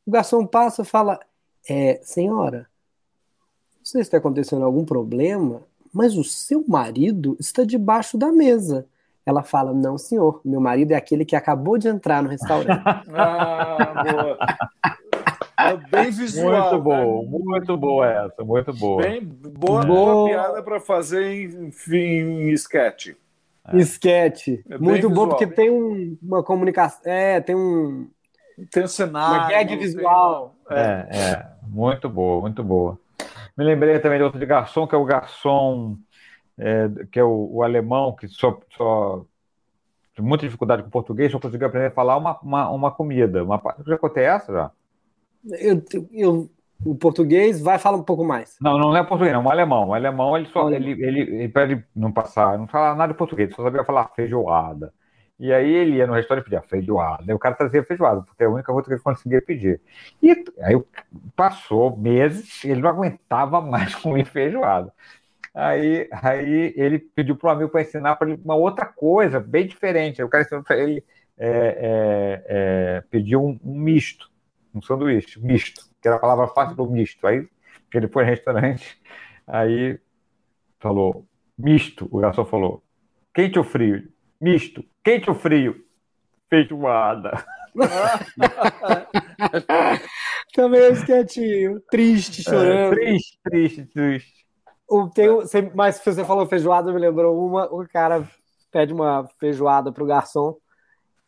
O 0.08 0.12
garçom 0.12 0.46
passa 0.48 0.82
e 0.84 0.86
fala: 0.86 1.20
é, 1.70 2.00
senhora, 2.02 2.60
não 3.80 3.86
sei 3.86 4.02
se 4.02 4.08
está 4.08 4.18
acontecendo 4.18 4.64
algum 4.64 4.86
problema, 4.86 5.62
mas 5.94 6.16
o 6.18 6.24
seu 6.24 6.64
marido 6.68 7.36
está 7.40 7.64
debaixo 7.66 8.18
da 8.18 8.32
mesa. 8.32 8.86
Ela 9.26 9.44
fala: 9.44 9.74
Não, 9.74 9.98
senhor, 9.98 10.40
meu 10.46 10.62
marido 10.62 10.94
é 10.94 10.96
aquele 10.96 11.26
que 11.26 11.36
acabou 11.36 11.78
de 11.78 11.90
entrar 11.90 12.24
no 12.24 12.30
restaurante. 12.30 12.82
Ah, 13.14 14.04
boa. 14.10 14.38
É 15.60 15.76
bem 15.76 16.12
visual. 16.12 16.70
Muito 16.72 16.84
boa, 16.84 16.98
né? 17.24 17.28
muito 17.30 17.78
boa 17.78 18.08
essa, 18.08 18.44
muito 18.46 18.74
boa. 18.74 19.02
Bem 19.02 19.22
boa, 19.26 19.84
Boa. 19.84 19.86
boa 19.86 20.30
piada 20.30 20.64
para 20.64 20.80
fazer 20.80 21.24
em, 21.26 21.72
em 21.92 22.52
sketch. 22.54 23.16
Esquete. 23.74 24.64
É 24.70 24.78
Muito 24.78 25.10
bom, 25.10 25.26
visual. 25.26 25.30
porque 25.30 25.48
tem 25.48 25.70
um- 25.70 26.18
uma 26.22 26.42
comunicação. 26.42 27.02
É, 27.04 27.42
tem 27.42 27.54
um, 27.56 28.08
Tem 28.72 28.84
o 28.84 28.88
cenário. 28.88 29.42
uma 29.42 29.50
gag 29.50 29.68
tem- 29.68 29.78
visual. 29.78 30.56
É, 30.70 31.08
é, 31.12 31.48
muito 31.64 32.10
boa, 32.10 32.42
muito 32.42 32.64
boa. 32.64 33.00
Me 33.58 33.64
lembrei 33.64 34.00
também 34.00 34.18
de 34.18 34.24
outro 34.24 34.40
de 34.40 34.46
garçom, 34.46 34.88
que 34.88 34.96
é 34.96 34.98
o 34.98 35.06
garçom, 35.06 35.98
é, 36.58 36.90
que 37.12 37.20
é 37.20 37.24
o, 37.24 37.50
o 37.54 37.64
alemão, 37.64 38.16
que 38.16 38.28
só, 38.28 38.60
só 38.76 39.26
tem 40.16 40.26
muita 40.26 40.46
dificuldade 40.46 40.84
com 40.84 40.90
português, 40.90 41.32
só 41.32 41.40
conseguiu 41.40 41.68
aprender 41.68 41.88
a 41.88 41.92
falar 41.92 42.18
uma, 42.18 42.40
uma, 42.42 42.70
uma 42.70 42.92
comida. 42.92 43.44
Uma, 43.44 43.62
já 43.86 43.98
contei 43.98 44.24
essa 44.24 44.52
já? 44.52 44.72
Eu, 45.60 45.84
eu, 46.12 46.50
o 46.84 46.96
português 46.96 47.62
vai 47.62 47.78
falar 47.78 47.98
um 47.98 48.04
pouco 48.04 48.24
mais. 48.24 48.56
Não, 48.60 48.78
não 48.78 48.96
é 48.96 49.04
português, 49.04 49.34
não, 49.34 49.44
um 49.44 49.50
alemão. 49.50 49.90
O 49.90 49.94
alemão, 49.94 50.36
ele 50.36 50.48
só, 50.48 50.70
ele, 50.72 50.92
ele, 50.92 51.22
ele, 51.22 51.50
pra 51.50 51.64
ele 51.64 51.84
não 51.96 52.12
passar, 52.12 52.58
não 52.58 52.68
falar 52.68 52.96
nada 52.96 53.14
de 53.14 53.18
português, 53.18 53.50
ele 53.50 53.56
só 53.56 53.64
sabia 53.64 53.84
falar 53.84 54.12
feijoada. 54.16 54.94
E 55.40 55.54
aí 55.54 55.72
ele 55.72 55.98
ia 55.98 56.08
no 56.08 56.14
restaurante 56.14 56.48
e 56.48 56.50
pedia 56.50 56.62
feijoada. 56.68 57.24
Aí 57.28 57.34
o 57.34 57.40
cara 57.40 57.56
trazia 57.56 57.84
feijoada, 57.84 58.24
porque 58.24 58.44
é 58.44 58.48
a 58.48 58.50
única 58.50 58.72
coisa 58.72 58.88
que 58.88 58.94
ele 58.96 59.02
conseguia 59.02 59.42
pedir. 59.42 59.80
E 60.22 60.32
aí 60.62 60.84
passou 61.36 61.96
meses, 61.96 62.66
ele 62.66 62.82
não 62.82 62.90
aguentava 62.90 63.62
mais 63.62 63.94
comer 64.02 64.26
feijoada. 64.26 64.92
Aí, 65.54 66.08
aí 66.12 66.74
ele 66.76 67.00
pediu 67.00 67.36
para 67.36 67.48
o 67.50 67.52
amigo 67.52 67.72
para 67.72 67.82
ensinar 67.82 68.16
para 68.16 68.30
ele 68.30 68.42
uma 68.44 68.56
outra 68.56 68.86
coisa, 68.86 69.40
bem 69.40 69.68
diferente. 69.68 70.22
O 70.24 70.30
cara 70.30 70.44
ensinou 70.44 70.64
para 70.64 70.78
ele 70.78 71.04
é, 71.38 71.48
é, 71.48 72.46
é, 72.48 73.02
pedir 73.10 73.38
um, 73.38 73.60
um 73.64 73.74
misto, 73.80 74.32
um 74.74 74.82
sanduíche, 74.82 75.40
misto, 75.40 75.82
que 76.02 76.08
era 76.08 76.18
a 76.18 76.20
palavra 76.20 76.48
fácil 76.48 76.76
do 76.76 76.90
misto. 76.90 77.26
Aí 77.28 77.48
ele 77.94 78.08
foi 78.08 78.24
no 78.24 78.30
restaurante, 78.30 79.00
aí 79.46 80.00
falou, 80.80 81.28
misto, 81.58 82.08
o 82.12 82.20
garçom 82.20 82.46
falou, 82.46 82.84
quente 83.34 83.58
ou 83.58 83.64
frio? 83.66 84.08
Misto, 84.40 84.84
quente 85.04 85.30
ou 85.30 85.36
frio? 85.36 85.84
Feijoada. 86.50 87.44
Também 90.54 90.82
é 90.82 90.90
esquetinho, 90.92 91.82
triste, 91.92 92.44
chorando. 92.44 92.70
É, 92.70 92.90
triste, 92.90 93.40
triste, 93.44 93.86
triste. 93.86 94.48
O- 94.88 95.08
tem 95.10 95.28
você- 95.30 95.72
mas 95.76 95.96
se 95.98 96.06
você 96.06 96.24
falou 96.24 96.48
feijoada, 96.48 96.92
me 96.92 97.00
lembrou 97.00 97.46
uma. 97.46 97.66
O 97.66 97.88
cara 97.88 98.28
pede 98.72 98.94
uma 98.94 99.28
feijoada 99.40 99.92
pro 99.92 100.06
garçom 100.06 100.56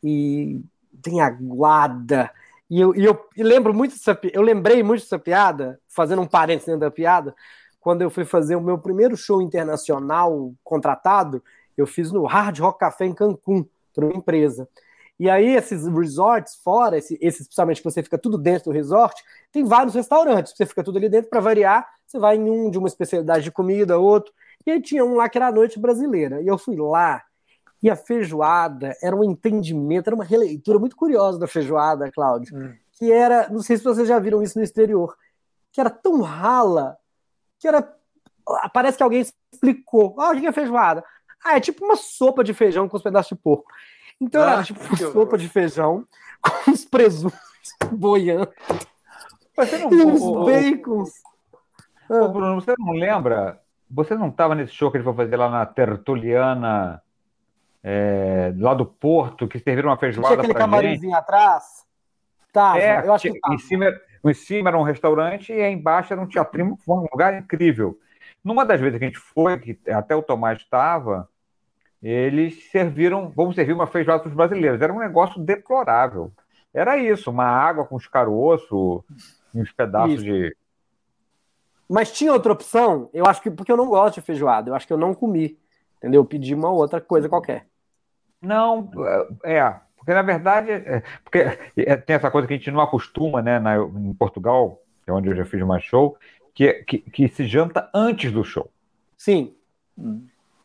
e 0.03 0.61
tem 1.01 1.21
aguada. 1.21 2.31
E 2.69 2.79
eu, 2.79 2.95
e 2.95 3.03
eu 3.03 3.19
e 3.35 3.43
lembro 3.43 3.73
muito 3.73 3.91
dessa, 3.95 4.17
eu 4.31 4.41
lembrei 4.41 4.81
muito 4.83 5.01
dessa 5.01 5.19
piada, 5.19 5.79
fazendo 5.89 6.21
um 6.21 6.27
parênteses 6.27 6.67
dentro 6.67 6.81
da 6.81 6.91
piada, 6.91 7.35
quando 7.79 8.01
eu 8.01 8.09
fui 8.09 8.25
fazer 8.25 8.55
o 8.55 8.61
meu 8.61 8.77
primeiro 8.77 9.17
show 9.17 9.41
internacional 9.41 10.53
contratado, 10.63 11.43
eu 11.81 11.87
fiz 11.87 12.11
no 12.11 12.25
Hard 12.25 12.59
Rock 12.59 12.79
Café 12.79 13.05
em 13.05 13.13
Cancún, 13.13 13.65
para 13.93 14.05
uma 14.05 14.15
empresa. 14.15 14.67
E 15.19 15.29
aí, 15.29 15.55
esses 15.55 15.85
resorts 15.85 16.55
fora, 16.63 16.97
esse, 16.97 17.17
esse, 17.21 17.41
especialmente 17.41 17.81
que 17.81 17.89
você 17.89 18.01
fica 18.01 18.17
tudo 18.17 18.37
dentro 18.37 18.71
do 18.71 18.73
resort, 18.73 19.21
tem 19.51 19.65
vários 19.65 19.93
restaurantes, 19.93 20.53
você 20.55 20.65
fica 20.65 20.83
tudo 20.83 20.97
ali 20.97 21.09
dentro 21.09 21.29
para 21.29 21.41
variar, 21.41 21.85
você 22.07 22.17
vai 22.17 22.37
em 22.37 22.49
um 22.49 22.71
de 22.71 22.77
uma 22.77 22.87
especialidade 22.87 23.43
de 23.43 23.51
comida, 23.51 23.97
outro. 23.97 24.31
E 24.65 24.71
aí 24.71 24.81
tinha 24.81 25.03
um 25.03 25.15
lá 25.15 25.27
que 25.27 25.37
era 25.37 25.47
a 25.47 25.51
noite 25.51 25.77
brasileira. 25.79 26.41
E 26.41 26.47
eu 26.47 26.57
fui 26.57 26.75
lá, 26.77 27.21
e 27.83 27.89
a 27.89 27.95
feijoada 27.95 28.95
era 29.01 29.15
um 29.15 29.23
entendimento, 29.23 30.07
era 30.07 30.15
uma 30.15 30.23
releitura 30.23 30.79
muito 30.79 30.95
curiosa 30.95 31.37
da 31.39 31.47
feijoada, 31.47 32.11
Cláudio, 32.11 32.55
Hum. 32.57 32.73
que 32.93 33.11
era, 33.11 33.49
não 33.49 33.61
sei 33.61 33.77
se 33.77 33.83
vocês 33.83 34.07
já 34.07 34.19
viram 34.19 34.41
isso 34.41 34.57
no 34.57 34.63
exterior, 34.63 35.15
que 35.71 35.79
era 35.81 35.89
tão 35.89 36.21
rala, 36.21 36.97
que 37.59 37.67
era. 37.67 37.93
Parece 38.73 38.97
que 38.97 39.03
alguém 39.03 39.21
explicou. 39.53 40.15
Ah, 40.17 40.31
o 40.31 40.39
que 40.39 40.47
é 40.47 40.51
feijoada? 40.51 41.03
Ah, 41.43 41.57
é 41.57 41.59
tipo 41.59 41.83
uma 41.85 41.95
sopa 41.95 42.43
de 42.43 42.53
feijão 42.53 42.87
com 42.89 42.97
os 42.97 43.03
pedaços 43.03 43.29
de 43.29 43.41
porco. 43.41 43.71
Então 44.19 44.41
Ah, 44.43 44.53
era 44.53 44.63
tipo 44.63 44.79
uma 44.81 44.93
horror. 44.93 45.11
sopa 45.13 45.37
de 45.37 45.47
feijão 45.49 46.05
com 46.41 46.71
os 46.71 46.85
presuntos 46.85 47.39
boiando 47.91 48.49
Você 49.55 49.77
não, 49.77 49.91
e 49.93 50.03
os 50.13 50.21
ô, 50.21 50.45
bacons. 50.45 51.09
ô, 52.09 52.27
Bruno, 52.29 52.55
você 52.55 52.73
não 52.77 52.91
lembra? 52.93 53.61
Você 53.89 54.15
não 54.15 54.27
estava 54.29 54.53
nesse 54.55 54.73
show 54.73 54.91
que 54.91 54.97
ele 54.97 55.03
foi 55.03 55.13
fazer 55.13 55.35
lá 55.35 55.49
na 55.49 55.65
Tertuliana, 55.65 57.01
é, 57.83 58.53
lá 58.57 58.73
do 58.73 58.85
Porto, 58.85 59.47
que 59.47 59.57
serviram 59.59 59.89
uma 59.89 59.97
feijoada 59.97 60.35
aquele 60.35 60.53
pra 60.53 60.61
gente? 60.61 60.69
camarimzinho 60.71 61.15
atrás? 61.15 61.85
Tava, 62.53 62.79
É, 62.79 63.05
eu 63.05 63.13
acho 63.13 63.31
que 63.31 63.39
tava. 63.39 63.53
em, 63.55 63.57
cima, 63.57 63.85
em 64.25 64.33
cima 64.33 64.69
era 64.69 64.77
um 64.77 64.83
restaurante 64.83 65.51
e 65.53 65.61
aí 65.61 65.71
embaixo 65.73 66.13
era 66.13 66.21
um 66.21 66.27
teatrinho, 66.27 66.77
foi 66.85 66.97
um 66.97 67.07
lugar 67.11 67.33
incrível. 67.37 67.99
Numa 68.43 68.65
das 68.65 68.79
vezes 68.79 68.97
que 68.97 69.05
a 69.05 69.07
gente 69.07 69.19
foi, 69.19 69.57
que 69.59 69.79
até 69.91 70.15
o 70.15 70.23
Tomás 70.23 70.59
estava, 70.59 71.27
eles 72.01 72.69
serviram, 72.71 73.29
vamos 73.35 73.55
servir 73.55 73.73
uma 73.73 73.87
feijoada 73.87 74.21
para 74.21 74.29
os 74.29 74.35
brasileiros. 74.35 74.81
Era 74.81 74.93
um 74.93 74.99
negócio 74.99 75.41
deplorável. 75.41 76.31
Era 76.73 76.97
isso, 76.97 77.31
uma 77.31 77.45
água 77.45 77.85
com 77.85 77.95
os 77.95 78.07
caroços, 78.07 79.03
uns 79.53 79.71
pedaços 79.71 80.15
Isso. 80.15 80.23
de. 80.23 80.55
Mas 81.89 82.11
tinha 82.11 82.31
outra 82.31 82.53
opção? 82.53 83.09
Eu 83.11 83.25
acho 83.25 83.41
que 83.41 83.49
porque 83.49 83.71
eu 83.71 83.77
não 83.77 83.87
gosto 83.87 84.15
de 84.15 84.21
feijoada, 84.21 84.69
eu 84.69 84.75
acho 84.75 84.85
que 84.85 84.93
eu 84.93 84.97
não 84.97 85.13
comi. 85.13 85.57
Entendeu? 85.97 86.21
Eu 86.21 86.25
pedi 86.25 86.53
uma 86.53 86.69
outra 86.69 87.01
coisa 87.01 87.27
qualquer. 87.27 87.67
Não, 88.41 88.89
é, 89.43 89.75
porque 89.97 90.13
na 90.13 90.21
verdade, 90.21 90.71
é, 90.71 91.03
porque 91.23 91.39
é, 91.75 91.97
tem 91.97 92.15
essa 92.15 92.31
coisa 92.31 92.47
que 92.47 92.53
a 92.53 92.57
gente 92.57 92.71
não 92.71 92.79
acostuma, 92.79 93.41
né, 93.41 93.59
na, 93.59 93.77
em 93.77 94.13
Portugal, 94.13 94.81
que 95.03 95.09
é 95.09 95.13
onde 95.13 95.27
eu 95.27 95.35
já 95.35 95.43
fiz 95.43 95.61
mais 95.63 95.83
show, 95.83 96.15
que, 96.59 96.73
que, 96.83 96.97
que 96.97 97.27
se 97.29 97.47
janta 97.47 97.89
antes 97.93 98.33
do 98.33 98.43
show. 98.43 98.69
Sim. 99.17 99.53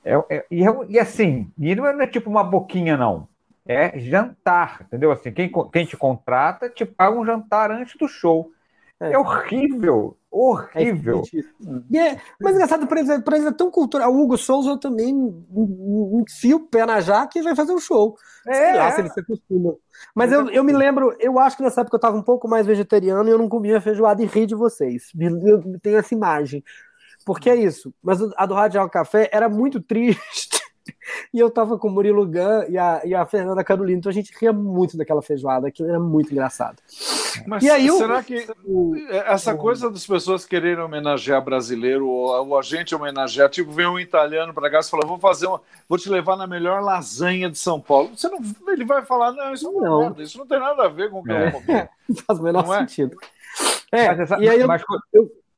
É, 0.05 0.15
é- 0.29 0.47
e, 0.51 0.67
é- 0.67 0.87
e 0.89 0.99
assim, 0.99 1.53
e 1.57 1.73
não 1.73 1.87
é, 1.87 1.93
não 1.93 2.03
é 2.03 2.07
tipo 2.09 2.29
uma 2.29 2.43
boquinha, 2.43 2.97
não. 2.97 3.29
É 3.65 3.97
jantar, 4.01 4.81
entendeu? 4.83 5.13
Assim, 5.13 5.31
quem, 5.31 5.51
quem 5.73 5.87
te 5.87 5.97
contrata 5.97 6.69
te 6.69 6.85
paga 6.85 7.17
um 7.17 7.25
jantar 7.25 7.71
antes 7.71 7.97
do 7.97 8.09
show. 8.09 8.51
É, 9.01 9.13
É. 9.13 9.19
horrível, 9.19 10.17
É 10.33 10.37
horrível. 10.37 11.23
E 11.91 11.99
é, 11.99 12.17
mas 12.41 12.55
engraçado, 12.55 12.87
pra 12.87 12.99
eles, 13.01 13.11
é- 13.11 13.21
pra 13.21 13.37
eles 13.37 13.47
é 13.49 13.53
tão 13.53 13.71
cultural. 13.71 14.13
O 14.13 14.21
Hugo 14.23 14.37
Souza 14.39 14.79
também 14.79 15.13
enfia 16.21 16.57
o 16.57 16.61
pé 16.61 16.85
na 16.87 17.01
jaca 17.01 17.39
e 17.39 17.43
vai 17.43 17.55
fazer 17.55 17.73
um 17.73 17.79
show. 17.79 18.17
Sei 18.45 18.73
lá 18.77 18.91
se 18.93 19.01
eles 19.01 19.13
se 19.13 19.21
acostumam. 19.21 19.77
Mas 20.15 20.33
eu, 20.33 20.49
eu 20.51 20.65
me 20.65 20.73
lembro, 20.73 21.15
eu 21.21 21.39
acho 21.39 21.57
que 21.57 21.63
nessa 21.63 21.81
época 21.83 21.97
eu 21.97 22.01
tava 22.01 22.17
um 22.17 22.23
pouco 22.23 22.49
mais 22.49 22.67
vegetariano 22.67 23.29
e 23.29 23.33
eu 23.33 23.39
não 23.39 23.49
comia 23.49 23.81
feijoada 23.81 24.23
e 24.23 24.27
ri 24.27 24.47
de 24.47 24.55
vocês. 24.55 25.11
Eu 25.19 25.63
tenho 25.81 25.99
essa 25.99 26.15
imagem. 26.15 26.63
Porque 27.25 27.49
é 27.49 27.57
isso. 27.57 27.93
Mas 28.03 28.19
a 28.37 28.45
do 28.47 28.55
Radial 28.55 28.89
Café 28.91 29.29
era 29.33 29.49
muito 29.49 29.81
triste. 29.81 30.51
E 31.33 31.39
eu 31.39 31.51
tava 31.51 31.79
com 31.79 31.89
o 31.89 31.91
Murilo 31.91 32.27
Gun 32.27 32.65
e 32.69 32.77
a, 32.77 33.01
e 33.07 33.15
a 33.15 33.25
Fernanda 33.25 33.65
Carolina, 33.65 33.99
então 33.99 34.11
a 34.11 34.13
gente 34.13 34.35
ria 34.39 34.53
muito 34.53 34.99
daquela 34.99 35.23
feijoada, 35.23 35.67
aquilo 35.69 35.89
era 35.89 35.99
muito 35.99 36.31
engraçado. 36.31 36.77
Mas 37.47 37.63
E 37.63 37.71
aí 37.71 37.91
o- 37.91 37.97
será 37.99 38.23
que 38.23 38.47
essa 39.27 39.55
coisa 39.57 39.91
das 39.91 40.07
pessoas 40.07 40.45
quererem 40.45 40.83
homenagear 40.85 41.43
brasileiro 41.43 42.07
ou, 42.09 42.49
ou 42.49 42.59
a 42.59 42.63
gente 42.63 42.95
homenagear, 42.95 43.49
tipo, 43.49 43.71
vem 43.73 43.87
um 43.87 43.99
italiano 43.99 44.53
para 44.55 44.71
cá 44.71 44.81
e 44.81 44.85
fala, 44.85 45.07
vou 45.07 45.19
fazer 45.19 45.47
uma, 45.47 45.61
vou 45.89 45.99
te 45.99 46.09
levar 46.09 46.37
na 46.37 46.47
melhor 46.47 46.83
lasanha 46.83 47.51
de 47.51 47.59
São 47.59 47.81
Paulo. 47.81 48.11
Você 48.17 48.29
não, 48.29 48.39
ele 48.69 48.85
vai 48.85 49.05
falar, 49.05 49.33
não, 49.33 49.53
isso 49.53 49.67
é 49.67 49.71
uma 49.71 49.83
Não. 49.83 50.01
merda, 50.01 50.23
isso 50.23 50.39
não 50.39 50.47
tem 50.47 50.59
nada 50.61 50.85
a 50.85 50.89
ver 50.89 51.11
com 51.11 51.21
o 51.21 51.25
que 51.25 51.33
É. 51.33 51.49
eu. 51.49 51.53
Não 52.09 52.17
faz 52.27 52.39
o 52.39 52.43
menor 52.43 52.67
Não 52.67 52.75
é? 52.75 52.79
sentido. 52.81 53.17
É, 53.91 54.09
Mas, 54.09 54.21
essa- 54.21 54.39
e 54.39 54.49
aí 54.49 54.61
eu, 54.61 54.67
mas 54.69 54.83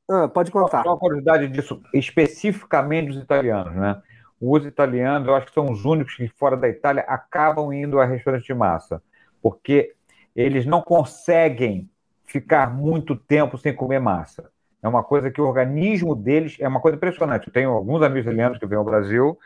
ah, 0.08 0.28
pode 0.28 0.50
contar. 0.52 0.82
Só 0.84 0.90
uma 0.90 0.98
curiosidade 0.98 1.48
disso, 1.48 1.80
especificamente 1.92 3.08
dos 3.12 3.22
italianos, 3.22 3.74
né? 3.74 4.00
Os 4.40 4.64
italianos, 4.66 5.26
eu 5.26 5.34
acho 5.34 5.46
que 5.46 5.54
são 5.54 5.70
os 5.72 5.84
únicos 5.84 6.14
que 6.14 6.28
fora 6.28 6.56
da 6.56 6.68
Itália 6.68 7.02
acabam 7.08 7.72
indo 7.72 7.98
a 7.98 8.04
restaurante 8.04 8.44
de 8.46 8.54
massa, 8.54 9.02
porque 9.42 9.94
eles 10.36 10.66
não 10.66 10.82
conseguem 10.82 11.88
ficar 12.26 12.72
muito 12.72 13.16
tempo 13.16 13.56
sem 13.56 13.74
comer 13.74 13.98
massa. 13.98 14.50
É 14.82 14.88
uma 14.88 15.02
coisa 15.02 15.30
que 15.30 15.40
o 15.40 15.46
organismo 15.46 16.14
deles 16.14 16.56
é 16.60 16.68
uma 16.68 16.80
coisa 16.80 16.96
impressionante. 16.96 17.46
Eu 17.46 17.52
tenho 17.52 17.70
alguns 17.70 18.02
amigos 18.02 18.26
italianos 18.26 18.58
que 18.58 18.66
vêm 18.66 18.78
ao 18.78 18.84
Brasil 18.84 19.38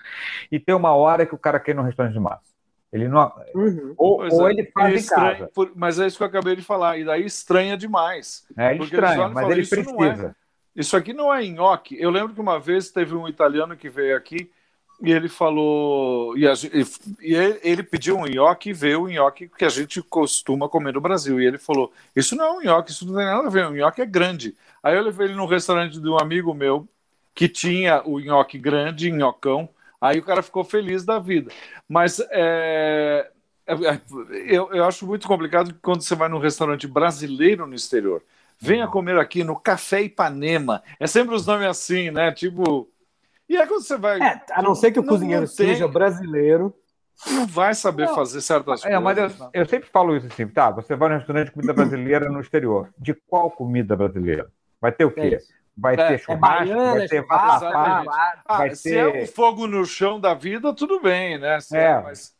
e 0.50 0.58
tem 0.58 0.74
uma 0.74 0.94
hora 0.94 1.24
que 1.24 1.34
o 1.34 1.38
cara 1.38 1.60
quer 1.60 1.70
ir 1.70 1.74
no 1.74 1.82
restaurante 1.82 2.14
de 2.14 2.20
massa. 2.20 2.50
Ele 2.92 3.06
não. 3.06 3.32
Uhum. 3.54 3.94
Ou, 3.96 4.28
ou 4.32 4.48
é, 4.48 4.52
ele 4.52 4.70
faz 4.74 5.04
em 5.04 5.08
casa. 5.08 5.50
Por, 5.54 5.70
mas 5.76 6.00
é 6.00 6.06
isso 6.06 6.16
que 6.16 6.24
eu 6.24 6.26
acabei 6.26 6.56
de 6.56 6.62
falar. 6.62 6.98
E 6.98 7.04
daí 7.04 7.24
estranha 7.24 7.76
demais. 7.76 8.44
É, 8.56 8.74
ele 8.74 8.82
estranha, 8.82 9.28
mas 9.28 9.34
falam, 9.34 9.52
ele 9.52 9.60
isso 9.60 9.70
precisa. 9.70 10.26
É, 10.26 10.34
isso 10.80 10.96
aqui 10.96 11.12
não 11.12 11.32
é 11.32 11.46
nhoque. 11.46 11.96
Eu 12.00 12.10
lembro 12.10 12.34
que 12.34 12.40
uma 12.40 12.58
vez 12.58 12.90
teve 12.90 13.14
um 13.14 13.28
italiano 13.28 13.76
que 13.76 13.88
veio 13.88 14.16
aqui 14.16 14.50
e 15.02 15.10
ele 15.10 15.28
falou. 15.28 16.36
E, 16.36 16.44
e 17.20 17.34
ele 17.62 17.82
pediu 17.82 18.18
um 18.18 18.26
nhoque 18.26 18.70
e 18.70 18.74
veio 18.74 19.02
o 19.02 19.08
nhoque 19.08 19.48
que 19.48 19.64
a 19.64 19.68
gente 19.68 20.02
costuma 20.02 20.68
comer 20.68 20.92
no 20.92 21.00
Brasil. 21.00 21.40
E 21.40 21.46
ele 21.46 21.58
falou: 21.58 21.92
Isso 22.14 22.36
não 22.36 22.44
é 22.44 22.50
um 22.52 22.62
nhoque, 22.62 22.90
isso 22.90 23.06
não 23.06 23.16
tem 23.16 23.24
nada 23.24 23.46
a 23.46 23.50
ver. 23.50 23.66
O 23.66 23.74
nhoque 23.74 24.02
é 24.02 24.06
grande. 24.06 24.54
Aí 24.82 24.96
eu 24.96 25.02
levei 25.02 25.28
ele 25.28 25.34
num 25.34 25.46
restaurante 25.46 25.98
de 25.98 26.08
um 26.08 26.18
amigo 26.18 26.52
meu 26.54 26.86
que 27.34 27.48
tinha 27.48 28.02
o 28.04 28.20
nhoque 28.20 28.58
grande, 28.58 29.10
nhocão. 29.10 29.68
Aí 30.00 30.18
o 30.18 30.24
cara 30.24 30.42
ficou 30.42 30.64
feliz 30.64 31.04
da 31.04 31.18
vida. 31.18 31.50
Mas 31.88 32.20
é, 32.30 33.30
é, 33.66 33.72
é, 33.74 34.00
eu, 34.46 34.70
eu 34.72 34.84
acho 34.84 35.06
muito 35.06 35.26
complicado 35.26 35.74
quando 35.82 36.02
você 36.02 36.14
vai 36.14 36.28
num 36.28 36.38
restaurante 36.38 36.86
brasileiro 36.86 37.66
no 37.66 37.74
exterior. 37.74 38.22
Venha 38.58 38.86
comer 38.86 39.18
aqui 39.18 39.42
no 39.42 39.56
Café 39.58 40.02
Ipanema. 40.02 40.82
É 40.98 41.06
sempre 41.06 41.34
os 41.34 41.46
nomes 41.46 41.66
assim, 41.66 42.10
né? 42.10 42.30
Tipo. 42.32 42.88
E 43.50 43.56
é 43.56 43.66
quando 43.66 43.82
você 43.82 43.96
vai. 43.96 44.22
É, 44.22 44.40
a 44.52 44.62
não 44.62 44.76
ser 44.76 44.92
que 44.92 45.00
o 45.00 45.04
cozinheiro 45.04 45.44
seja 45.48 45.88
brasileiro. 45.88 46.72
Não 47.26 47.46
vai 47.46 47.74
saber 47.74 48.06
não. 48.06 48.14
fazer 48.14 48.40
certas 48.40 48.84
é, 48.84 48.98
coisas. 48.98 49.02
Mas 49.02 49.18
eu, 49.18 49.50
eu, 49.52 49.66
sempre 49.66 49.90
falo 49.90 50.16
isso 50.16 50.28
assim, 50.28 50.46
tá? 50.46 50.70
Você 50.70 50.94
vai 50.94 51.08
no 51.08 51.16
restaurante 51.16 51.46
de 51.46 51.52
comida 51.52 51.74
brasileira 51.74 52.30
no 52.30 52.40
exterior. 52.40 52.88
De 52.96 53.12
qual 53.12 53.50
comida 53.50 53.96
brasileira? 53.96 54.50
Vai 54.80 54.92
ter 54.92 55.04
o 55.04 55.10
quê? 55.10 55.38
É 55.38 55.60
vai 55.80 55.94
é, 55.94 56.08
ter 56.08 56.18
churrasco, 56.18 56.32
é 56.32 56.36
baiana, 56.36 56.94
vai 56.98 57.08
ter 57.08 57.22
vatapá, 57.24 58.42
ah, 58.44 58.58
vai 58.58 58.74
se 58.74 58.90
ter... 58.90 58.96
é 58.96 59.22
um 59.22 59.26
fogo 59.26 59.66
no 59.66 59.84
chão 59.86 60.20
da 60.20 60.34
vida, 60.34 60.74
tudo 60.74 61.00
bem, 61.00 61.38
né? 61.38 61.58
Se 61.60 61.76
é. 61.76 62.00
Mas... 62.00 62.34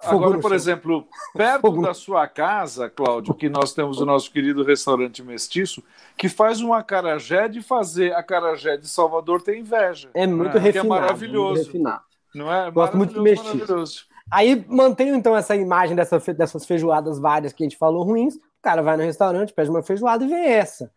Agora, 0.00 0.38
por 0.38 0.54
exemplo, 0.54 1.08
perto 1.34 1.60
fogo. 1.60 1.82
da 1.82 1.92
sua 1.92 2.28
casa, 2.28 2.88
Cláudio, 2.88 3.34
que 3.34 3.48
nós 3.48 3.72
temos 3.72 4.00
o 4.00 4.06
nosso 4.06 4.30
querido 4.30 4.62
restaurante 4.62 5.22
mestiço, 5.22 5.82
que 6.16 6.28
faz 6.28 6.60
um 6.60 6.72
acarajé 6.72 7.48
de 7.48 7.60
fazer 7.60 8.14
acarajé 8.14 8.76
de 8.76 8.88
Salvador 8.88 9.42
tem 9.42 9.60
inveja. 9.60 10.08
É 10.14 10.26
muito 10.26 10.54
né? 10.54 10.60
refinado. 10.60 10.86
é 10.86 11.00
maravilhoso. 11.00 11.64
Refinado. 11.64 12.02
Não 12.34 12.52
é? 12.52 12.70
Gosto 12.70 12.96
muito 12.96 13.14
de 13.14 13.20
mestiço. 13.20 14.06
Aí 14.30 14.64
mantenho 14.68 15.14
então 15.14 15.36
essa 15.36 15.56
imagem 15.56 15.96
dessa, 15.96 16.18
dessas 16.32 16.64
feijoadas 16.66 17.18
várias 17.18 17.52
que 17.52 17.64
a 17.64 17.66
gente 17.66 17.78
falou 17.78 18.04
ruins. 18.04 18.36
O 18.36 18.62
cara 18.62 18.82
vai 18.82 18.96
no 18.96 19.02
restaurante, 19.02 19.52
pede 19.52 19.70
uma 19.70 19.82
feijoada 19.82 20.24
e 20.24 20.28
vê 20.28 20.46
essa. 20.46 20.92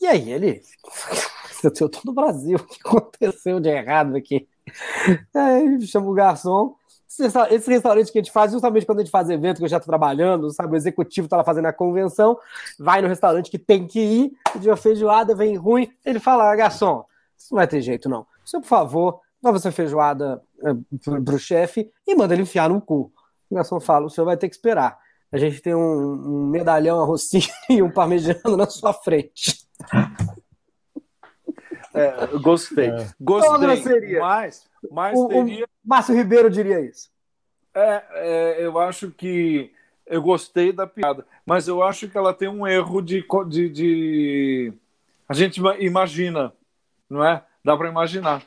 E 0.00 0.06
aí 0.06 0.30
ele. 0.30 0.60
Eu 1.62 1.70
tô 1.72 2.00
no 2.04 2.12
Brasil, 2.12 2.58
o 2.58 2.66
que 2.66 2.78
aconteceu 2.84 3.58
de 3.58 3.70
errado 3.70 4.14
aqui? 4.16 4.46
Aí 5.34 5.80
chama 5.86 6.10
o 6.10 6.12
garçom. 6.12 6.76
Esse 7.50 7.70
restaurante 7.70 8.10
que 8.10 8.18
a 8.18 8.22
gente 8.22 8.32
faz, 8.32 8.52
justamente 8.52 8.84
quando 8.84 8.98
a 8.98 9.02
gente 9.02 9.10
faz 9.10 9.30
evento, 9.30 9.58
que 9.58 9.64
eu 9.64 9.68
já 9.68 9.78
tô 9.78 9.86
trabalhando, 9.86 10.50
sabe? 10.50 10.72
O 10.72 10.76
executivo 10.76 11.28
tá 11.28 11.36
lá 11.36 11.44
fazendo 11.44 11.66
a 11.66 11.72
convenção, 11.72 12.38
vai 12.78 13.00
no 13.00 13.08
restaurante 13.08 13.50
que 13.50 13.58
tem 13.58 13.86
que 13.86 14.00
ir, 14.00 14.32
pediu 14.52 14.72
a 14.72 14.76
feijoada, 14.76 15.34
vem 15.34 15.56
ruim. 15.56 15.90
Ele 16.04 16.18
fala, 16.18 16.50
ah, 16.50 16.56
garçom, 16.56 17.04
isso 17.36 17.48
não 17.52 17.58
vai 17.58 17.68
ter 17.68 17.80
jeito, 17.80 18.08
não. 18.08 18.26
Você, 18.44 18.58
por 18.58 18.66
favor, 18.66 19.20
leva 19.42 19.56
essa 19.56 19.70
feijoada 19.70 20.42
é, 20.62 20.74
pro, 21.04 21.22
pro 21.22 21.38
chefe 21.38 21.90
e 22.06 22.14
manda 22.14 22.34
ele 22.34 22.42
enfiar 22.42 22.68
no 22.68 22.80
cu. 22.80 23.12
O 23.50 23.54
garçom 23.54 23.78
fala, 23.78 24.06
o 24.06 24.10
senhor 24.10 24.24
vai 24.24 24.36
ter 24.36 24.48
que 24.48 24.56
esperar. 24.56 24.98
A 25.30 25.36
gente 25.36 25.60
tem 25.60 25.74
um, 25.74 25.80
um 25.80 26.46
medalhão 26.46 27.00
arrocinho 27.00 27.48
e 27.68 27.82
um 27.82 27.90
parmegiano 27.90 28.56
na 28.56 28.66
sua 28.66 28.92
frente. 28.92 29.66
É, 31.94 32.26
gostei. 32.38 32.88
É. 32.88 33.08
Gostei. 33.20 34.18
Mas, 34.18 34.64
mas 34.90 35.18
o, 35.18 35.28
teria... 35.28 35.66
Márcio 35.84 36.14
Ribeiro 36.14 36.50
diria 36.50 36.80
isso. 36.80 37.10
É, 37.74 38.02
é, 38.12 38.56
eu 38.64 38.78
acho 38.78 39.10
que 39.10 39.72
eu 40.06 40.22
gostei 40.22 40.72
da 40.72 40.86
piada, 40.86 41.26
mas 41.44 41.66
eu 41.66 41.82
acho 41.82 42.08
que 42.08 42.16
ela 42.16 42.32
tem 42.32 42.48
um 42.48 42.66
erro 42.66 43.02
de, 43.02 43.24
de, 43.48 43.68
de... 43.68 44.72
a 45.28 45.34
gente 45.34 45.60
imagina, 45.80 46.52
não 47.08 47.24
é? 47.24 47.42
Dá 47.64 47.76
para 47.76 47.88
imaginar. 47.88 48.42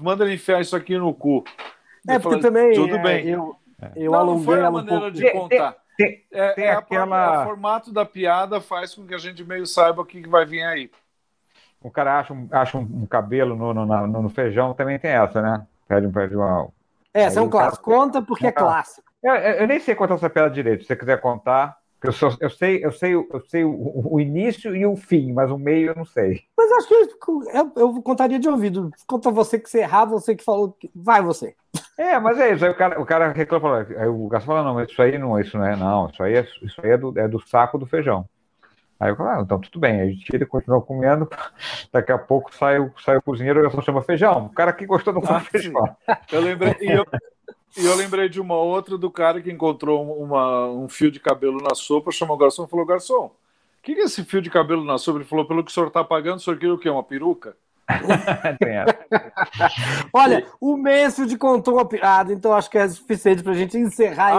Manda 0.00 0.24
ele 0.24 0.34
enfiar 0.34 0.60
isso 0.60 0.76
aqui 0.76 0.96
no 0.96 1.12
cu. 1.12 1.44
É, 2.08 2.18
porque 2.18 2.40
também. 2.40 2.72
Tudo 2.72 2.96
é, 2.96 3.02
bem. 3.02 3.28
Eu, 3.28 3.56
eu 3.96 4.12
não, 4.12 4.18
alonguei 4.18 4.38
não 4.38 4.44
foi 4.44 4.60
a 4.60 4.70
maneira 4.70 4.96
um 4.96 5.00
pouco... 5.00 5.16
de 5.16 5.30
contar. 5.32 5.76
Tem, 5.96 6.24
é, 6.30 6.52
tem 6.52 6.64
é 6.64 6.72
aquela... 6.72 7.42
O 7.42 7.44
formato 7.44 7.92
da 7.92 8.04
piada 8.04 8.60
faz 8.60 8.94
com 8.94 9.06
que 9.06 9.14
a 9.14 9.18
gente 9.18 9.44
meio 9.44 9.66
saiba 9.66 10.02
o 10.02 10.06
que 10.06 10.26
vai 10.26 10.46
vir 10.46 10.62
aí. 10.62 10.90
O 11.80 11.90
cara 11.90 12.20
acha 12.20 12.32
um, 12.32 12.48
acha 12.50 12.78
um, 12.78 13.06
cabelo 13.06 13.56
no, 13.56 13.74
no, 13.74 13.84
no, 13.84 14.22
no, 14.22 14.28
feijão, 14.28 14.72
também 14.72 14.98
tem 14.98 15.10
essa, 15.10 15.42
né? 15.42 15.66
Pede 15.92 16.06
um 16.06 16.12
pede 16.12 16.34
uma... 16.34 16.68
É, 17.12 17.24
essa 17.24 17.38
é 17.38 17.42
um 17.42 17.50
clássico. 17.50 17.84
Cara... 17.84 17.98
Conta 17.98 18.22
porque 18.22 18.46
é 18.46 18.52
clássico. 18.52 19.06
Eu, 19.22 19.34
eu, 19.34 19.66
nem 19.66 19.78
sei 19.78 19.94
contar 19.94 20.14
essa 20.14 20.30
piada 20.30 20.48
direito. 20.48 20.80
Se 20.80 20.86
você 20.86 20.96
quiser 20.96 21.20
contar, 21.20 21.76
eu, 22.02 22.10
só, 22.12 22.34
eu 22.40 22.48
sei, 22.48 22.82
eu 22.82 22.90
sei, 22.90 23.14
eu 23.14 23.42
sei 23.46 23.62
o, 23.62 24.08
o, 24.10 24.18
início 24.18 24.74
e 24.74 24.86
o 24.86 24.96
fim, 24.96 25.34
mas 25.34 25.50
o 25.50 25.58
meio 25.58 25.90
eu 25.90 25.94
não 25.94 26.06
sei. 26.06 26.44
Mas 26.56 26.72
acho 26.72 26.88
que 26.88 26.94
eu, 26.94 27.72
eu 27.76 28.02
contaria 28.02 28.38
de 28.38 28.48
ouvido. 28.48 28.90
Conta 29.06 29.30
você 29.30 29.58
que 29.58 29.68
você 29.68 29.80
errava, 29.80 30.12
você 30.12 30.34
que 30.34 30.42
falou. 30.42 30.72
Que... 30.72 30.90
Vai 30.94 31.20
você. 31.20 31.54
É, 31.98 32.18
mas 32.18 32.38
é 32.38 32.54
isso. 32.54 32.64
Aí 32.64 32.70
o 32.70 32.74
cara, 32.74 32.98
o 32.98 33.04
cara 33.04 33.30
reclama, 33.32 33.86
aí 33.86 34.08
o 34.08 34.28
Garçom 34.28 34.46
fala, 34.46 34.64
não, 34.64 34.74
mas 34.74 34.90
isso 34.90 35.02
aí 35.02 35.18
não, 35.18 35.38
isso 35.38 35.58
não 35.58 35.66
é, 35.66 35.76
não, 35.76 36.08
isso 36.08 36.22
aí 36.22 36.36
é, 36.36 36.48
isso 36.62 36.80
aí 36.82 36.92
é, 36.92 36.96
do, 36.96 37.18
é 37.18 37.28
do 37.28 37.38
saco 37.46 37.76
do 37.76 37.84
feijão. 37.84 38.24
Aí 39.02 39.10
eu 39.10 39.16
falo, 39.16 39.30
ah, 39.30 39.40
então 39.42 39.60
tudo 39.60 39.80
bem. 39.80 40.00
A 40.00 40.06
gente 40.06 40.24
tira 40.24 40.44
e 40.44 40.46
continua 40.46 40.80
comendo. 40.80 41.28
Daqui 41.92 42.12
a 42.12 42.18
pouco 42.18 42.54
sai, 42.54 42.76
sai 43.04 43.16
o 43.16 43.22
cozinheiro 43.22 43.60
e 43.60 43.64
eu 43.64 43.70
só 43.72 43.82
chama 43.82 44.00
feijão. 44.00 44.46
O 44.46 44.50
cara 44.50 44.72
que 44.72 44.86
gostou 44.86 45.12
do 45.12 45.20
ah, 45.28 45.40
feijão. 45.50 45.96
Eu 46.30 46.40
lembrei, 46.40 46.76
e 46.80 46.88
eu, 46.88 47.04
e 47.76 47.84
eu 47.84 47.96
lembrei 47.96 48.28
de 48.28 48.40
uma 48.40 48.54
outra 48.54 48.96
do 48.96 49.10
cara 49.10 49.42
que 49.42 49.50
encontrou 49.50 50.16
uma, 50.22 50.68
um 50.68 50.88
fio 50.88 51.10
de 51.10 51.18
cabelo 51.18 51.60
na 51.60 51.74
sopa, 51.74 52.12
chamou 52.12 52.36
o 52.36 52.38
garçom 52.38 52.64
e 52.64 52.68
falou: 52.68 52.86
Garçom, 52.86 53.24
o 53.26 53.32
que, 53.82 53.96
que 53.96 54.02
é 54.02 54.04
esse 54.04 54.22
fio 54.22 54.40
de 54.40 54.48
cabelo 54.48 54.84
na 54.84 54.96
sopa? 54.98 55.18
Ele 55.18 55.24
falou: 55.24 55.46
Pelo 55.46 55.64
que 55.64 55.72
o 55.72 55.74
senhor 55.74 55.88
está 55.88 56.04
pagando, 56.04 56.36
o 56.36 56.40
senhor 56.40 56.56
queria 56.56 56.74
o 56.74 56.78
quê? 56.78 56.88
Uma 56.88 57.02
peruca? 57.02 57.56
Olha, 60.12 60.46
o 60.60 60.76
Mansfield 60.76 61.36
contou 61.36 61.74
uma 61.74 61.84
piada, 61.84 62.32
então 62.32 62.52
acho 62.52 62.70
que 62.70 62.78
é 62.78 62.88
suficiente 62.88 63.42
para 63.42 63.50
a 63.52 63.56
gente 63.56 63.76
encerrar 63.76 64.28
ah, 64.28 64.32
em 64.32 64.36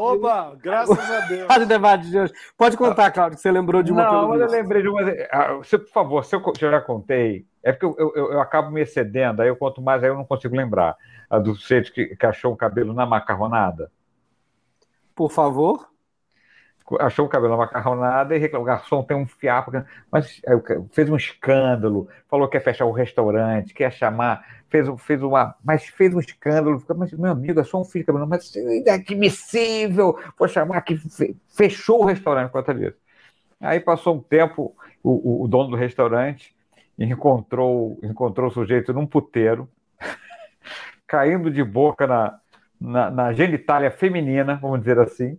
oba, 0.00 0.54
graças 0.60 1.10
a 1.10 1.20
Deus. 1.26 1.66
debate 1.66 2.10
de 2.10 2.18
hoje. 2.18 2.32
Pode 2.56 2.76
contar, 2.76 3.10
Claudio, 3.10 3.36
que 3.36 3.42
você 3.42 3.50
lembrou 3.50 3.82
de 3.82 3.90
uma 3.92 4.04
Não, 4.04 4.28
mas 4.28 4.40
eu 4.40 4.48
lembrei 4.48 4.82
de 4.82 4.88
uma. 4.88 5.00
Ah, 5.30 5.58
se, 5.64 5.78
por 5.78 5.90
favor, 5.90 6.24
se 6.24 6.36
eu, 6.36 6.42
se 6.56 6.64
eu 6.64 6.70
já 6.70 6.80
contei, 6.80 7.44
é 7.62 7.72
porque 7.72 7.86
eu, 7.86 7.96
eu, 7.98 8.32
eu, 8.32 8.40
acabo 8.40 8.70
me 8.70 8.82
excedendo, 8.82 9.42
aí 9.42 9.48
eu 9.48 9.56
conto 9.56 9.80
mais, 9.80 10.02
aí 10.02 10.10
eu 10.10 10.16
não 10.16 10.24
consigo 10.24 10.56
lembrar. 10.56 10.96
A 11.30 11.38
do 11.38 11.54
sujeito 11.54 11.92
que, 11.92 12.14
que 12.14 12.26
achou 12.26 12.52
um 12.52 12.56
cabelo 12.56 12.92
na 12.92 13.06
macarronada. 13.06 13.90
Por 15.14 15.30
favor 15.30 15.91
achou 17.00 17.26
o 17.26 17.28
cabelo 17.28 17.56
macarronada 17.56 18.36
e 18.36 18.38
reclamou, 18.38 18.64
o 18.64 18.66
garçom 18.66 19.02
tem 19.02 19.16
um 19.16 19.26
fiapo, 19.26 19.72
mas 20.10 20.40
fez 20.90 21.08
um 21.08 21.16
escândalo, 21.16 22.08
falou 22.28 22.48
que 22.48 22.56
ia 22.56 22.60
fechar 22.60 22.84
o 22.84 22.92
restaurante, 22.92 23.74
quer 23.74 23.92
chamar, 23.92 24.44
fez, 24.68 24.88
fez 24.98 25.22
uma, 25.22 25.54
mas 25.64 25.84
fez 25.84 26.14
um 26.14 26.20
escândalo, 26.20 26.82
mas 26.96 27.12
meu 27.12 27.32
amigo, 27.32 27.60
é 27.60 27.64
só 27.64 27.80
um 27.80 27.84
fio 27.84 28.00
de 28.00 28.06
cabelo, 28.06 28.26
mas 28.26 28.54
é 28.56 28.78
inadmissível, 28.78 30.18
vou 30.38 30.48
chamar 30.48 30.80
que 30.82 30.98
fechou 31.48 32.02
o 32.02 32.06
restaurante 32.06 32.50
por 32.50 32.64
conta 32.64 32.74
disso. 32.74 32.96
Aí 33.60 33.78
passou 33.78 34.16
um 34.16 34.20
tempo, 34.20 34.74
o, 35.02 35.42
o, 35.42 35.44
o 35.44 35.48
dono 35.48 35.70
do 35.70 35.76
restaurante 35.76 36.54
encontrou, 36.98 37.98
encontrou 38.02 38.48
o 38.48 38.52
sujeito 38.52 38.92
num 38.92 39.06
puteiro, 39.06 39.68
caindo 41.06 41.50
de 41.50 41.62
boca 41.62 42.06
na, 42.06 42.38
na, 42.80 43.10
na 43.10 43.32
genitália 43.32 43.90
feminina, 43.90 44.58
vamos 44.60 44.80
dizer 44.80 44.98
assim, 44.98 45.38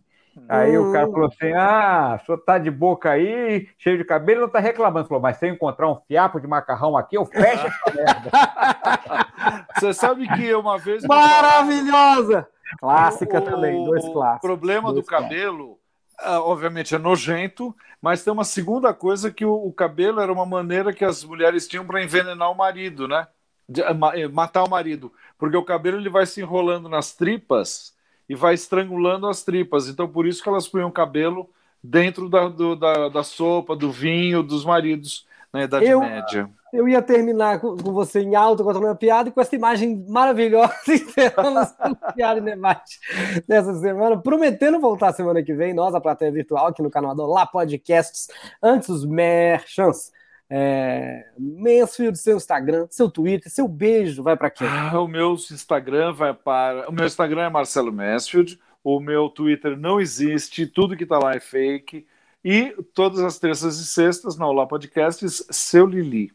Aí 0.49 0.77
o 0.77 0.91
cara 0.91 1.09
falou 1.09 1.27
assim: 1.27 1.53
Ah, 1.53 2.19
o 2.19 2.25
senhor 2.25 2.37
tá 2.39 2.57
de 2.57 2.71
boca 2.71 3.11
aí, 3.11 3.69
cheio 3.77 3.97
de 3.97 4.03
cabelo, 4.03 4.41
não 4.41 4.49
tá 4.49 4.59
reclamando. 4.59 5.07
Falou, 5.07 5.21
mas 5.21 5.37
se 5.37 5.47
eu 5.47 5.53
encontrar 5.53 5.89
um 5.89 5.99
fiapo 6.07 6.39
de 6.39 6.47
macarrão 6.47 6.97
aqui, 6.97 7.17
eu 7.17 7.25
fecho 7.25 7.67
essa 7.67 7.95
merda. 7.95 8.31
Você 9.79 9.93
sabe 9.93 10.27
que 10.27 10.53
uma 10.55 10.77
vez. 10.77 11.03
Maravilhosa! 11.03 12.47
Clássica 12.79 13.39
o, 13.39 13.41
também, 13.41 13.83
dois 13.85 14.03
clássicos. 14.09 14.37
O 14.37 14.53
problema 14.53 14.91
dois 14.91 15.03
do 15.03 15.07
cabelo, 15.07 15.77
ah, 16.19 16.41
obviamente, 16.41 16.95
é 16.95 16.97
nojento, 16.97 17.75
mas 18.01 18.23
tem 18.23 18.33
uma 18.33 18.43
segunda 18.43 18.91
coisa 18.91 19.29
que 19.29 19.45
o, 19.45 19.53
o 19.53 19.71
cabelo 19.71 20.19
era 20.19 20.33
uma 20.33 20.45
maneira 20.45 20.91
que 20.91 21.05
as 21.05 21.23
mulheres 21.23 21.67
tinham 21.67 21.85
para 21.85 22.03
envenenar 22.03 22.51
o 22.51 22.55
marido, 22.55 23.07
né? 23.07 23.27
De, 23.69 23.81
eh, 23.81 24.27
matar 24.27 24.63
o 24.63 24.69
marido. 24.69 25.13
Porque 25.37 25.55
o 25.55 25.63
cabelo 25.63 25.97
ele 25.97 26.09
vai 26.09 26.25
se 26.25 26.41
enrolando 26.41 26.89
nas 26.89 27.13
tripas 27.13 27.93
e 28.33 28.35
vai 28.35 28.55
estrangulando 28.55 29.27
as 29.27 29.43
tripas. 29.43 29.87
Então, 29.87 30.07
por 30.07 30.25
isso 30.25 30.41
que 30.41 30.49
elas 30.49 30.67
punham 30.67 30.89
cabelo 30.89 31.47
dentro 31.83 32.27
da, 32.27 32.47
do, 32.47 32.75
da, 32.75 33.07
da 33.07 33.23
sopa, 33.23 33.75
do 33.75 33.91
vinho, 33.91 34.41
dos 34.41 34.65
maridos 34.65 35.27
na 35.53 35.65
Idade 35.65 35.85
eu, 35.85 35.99
Média. 35.99 36.49
Eu 36.73 36.87
ia 36.87 36.99
terminar 36.99 37.59
com, 37.59 37.77
com 37.77 37.93
você 37.93 38.21
em 38.21 38.33
alto 38.33 38.63
contando 38.63 38.87
uma 38.87 38.95
piada 38.95 39.29
e 39.29 39.31
com 39.31 39.39
essa 39.39 39.55
imagem 39.55 40.03
maravilhosa 40.09 40.73
encerramos 40.89 41.69
o 41.79 42.13
Piada 42.13 42.41
Debate 42.41 42.99
dessa 43.47 43.75
semana, 43.75 44.17
prometendo 44.17 44.79
voltar 44.79 45.13
semana 45.13 45.43
que 45.43 45.53
vem, 45.53 45.71
nós, 45.71 45.93
a 45.93 46.01
plateia 46.01 46.31
virtual, 46.31 46.65
aqui 46.65 46.81
no 46.81 46.89
canal 46.89 47.13
do 47.13 47.27
Lá 47.27 47.45
Podcasts, 47.45 48.29
antes 48.63 48.89
os 48.89 49.05
merchants. 49.05 50.11
É, 50.55 51.25
Mansfield, 51.35 52.15
seu 52.15 52.37
Instagram, 52.37 52.85
seu 52.91 53.09
Twitter, 53.09 53.51
seu 53.51 53.67
beijo, 53.67 54.21
vai 54.21 54.37
para 54.37 54.51
quem? 54.51 54.67
Ah, 54.67 55.01
o 55.01 55.07
meu 55.07 55.33
Instagram 55.33 56.13
vai 56.13 56.31
para. 56.31 56.87
O 56.87 56.91
meu 56.91 57.07
Instagram 57.07 57.41
é 57.41 57.49
Marcelo 57.49 57.91
Mansfield, 57.91 58.59
o 58.83 58.99
meu 58.99 59.29
Twitter 59.29 59.75
não 59.75 59.99
existe, 59.99 60.67
tudo 60.67 60.95
que 60.95 61.05
está 61.05 61.17
lá 61.17 61.33
é 61.33 61.39
fake. 61.39 62.05
E 62.45 62.75
todas 62.93 63.21
as 63.21 63.39
terças 63.39 63.79
e 63.79 63.85
sextas, 63.87 64.37
na 64.37 64.45
Olá 64.45 64.67
Podcasts, 64.67 65.43
seu 65.49 65.87
Lili. 65.87 66.31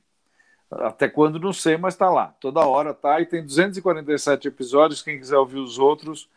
Até 0.68 1.08
quando 1.08 1.38
não 1.38 1.52
sei, 1.52 1.76
mas 1.76 1.94
está 1.94 2.10
lá. 2.10 2.34
Toda 2.40 2.66
hora 2.66 2.92
tá. 2.92 3.20
E 3.20 3.26
tem 3.26 3.44
247 3.44 4.48
episódios. 4.48 5.00
Quem 5.00 5.16
quiser 5.16 5.36
ouvir 5.36 5.58
os 5.58 5.78
outros, 5.78 6.28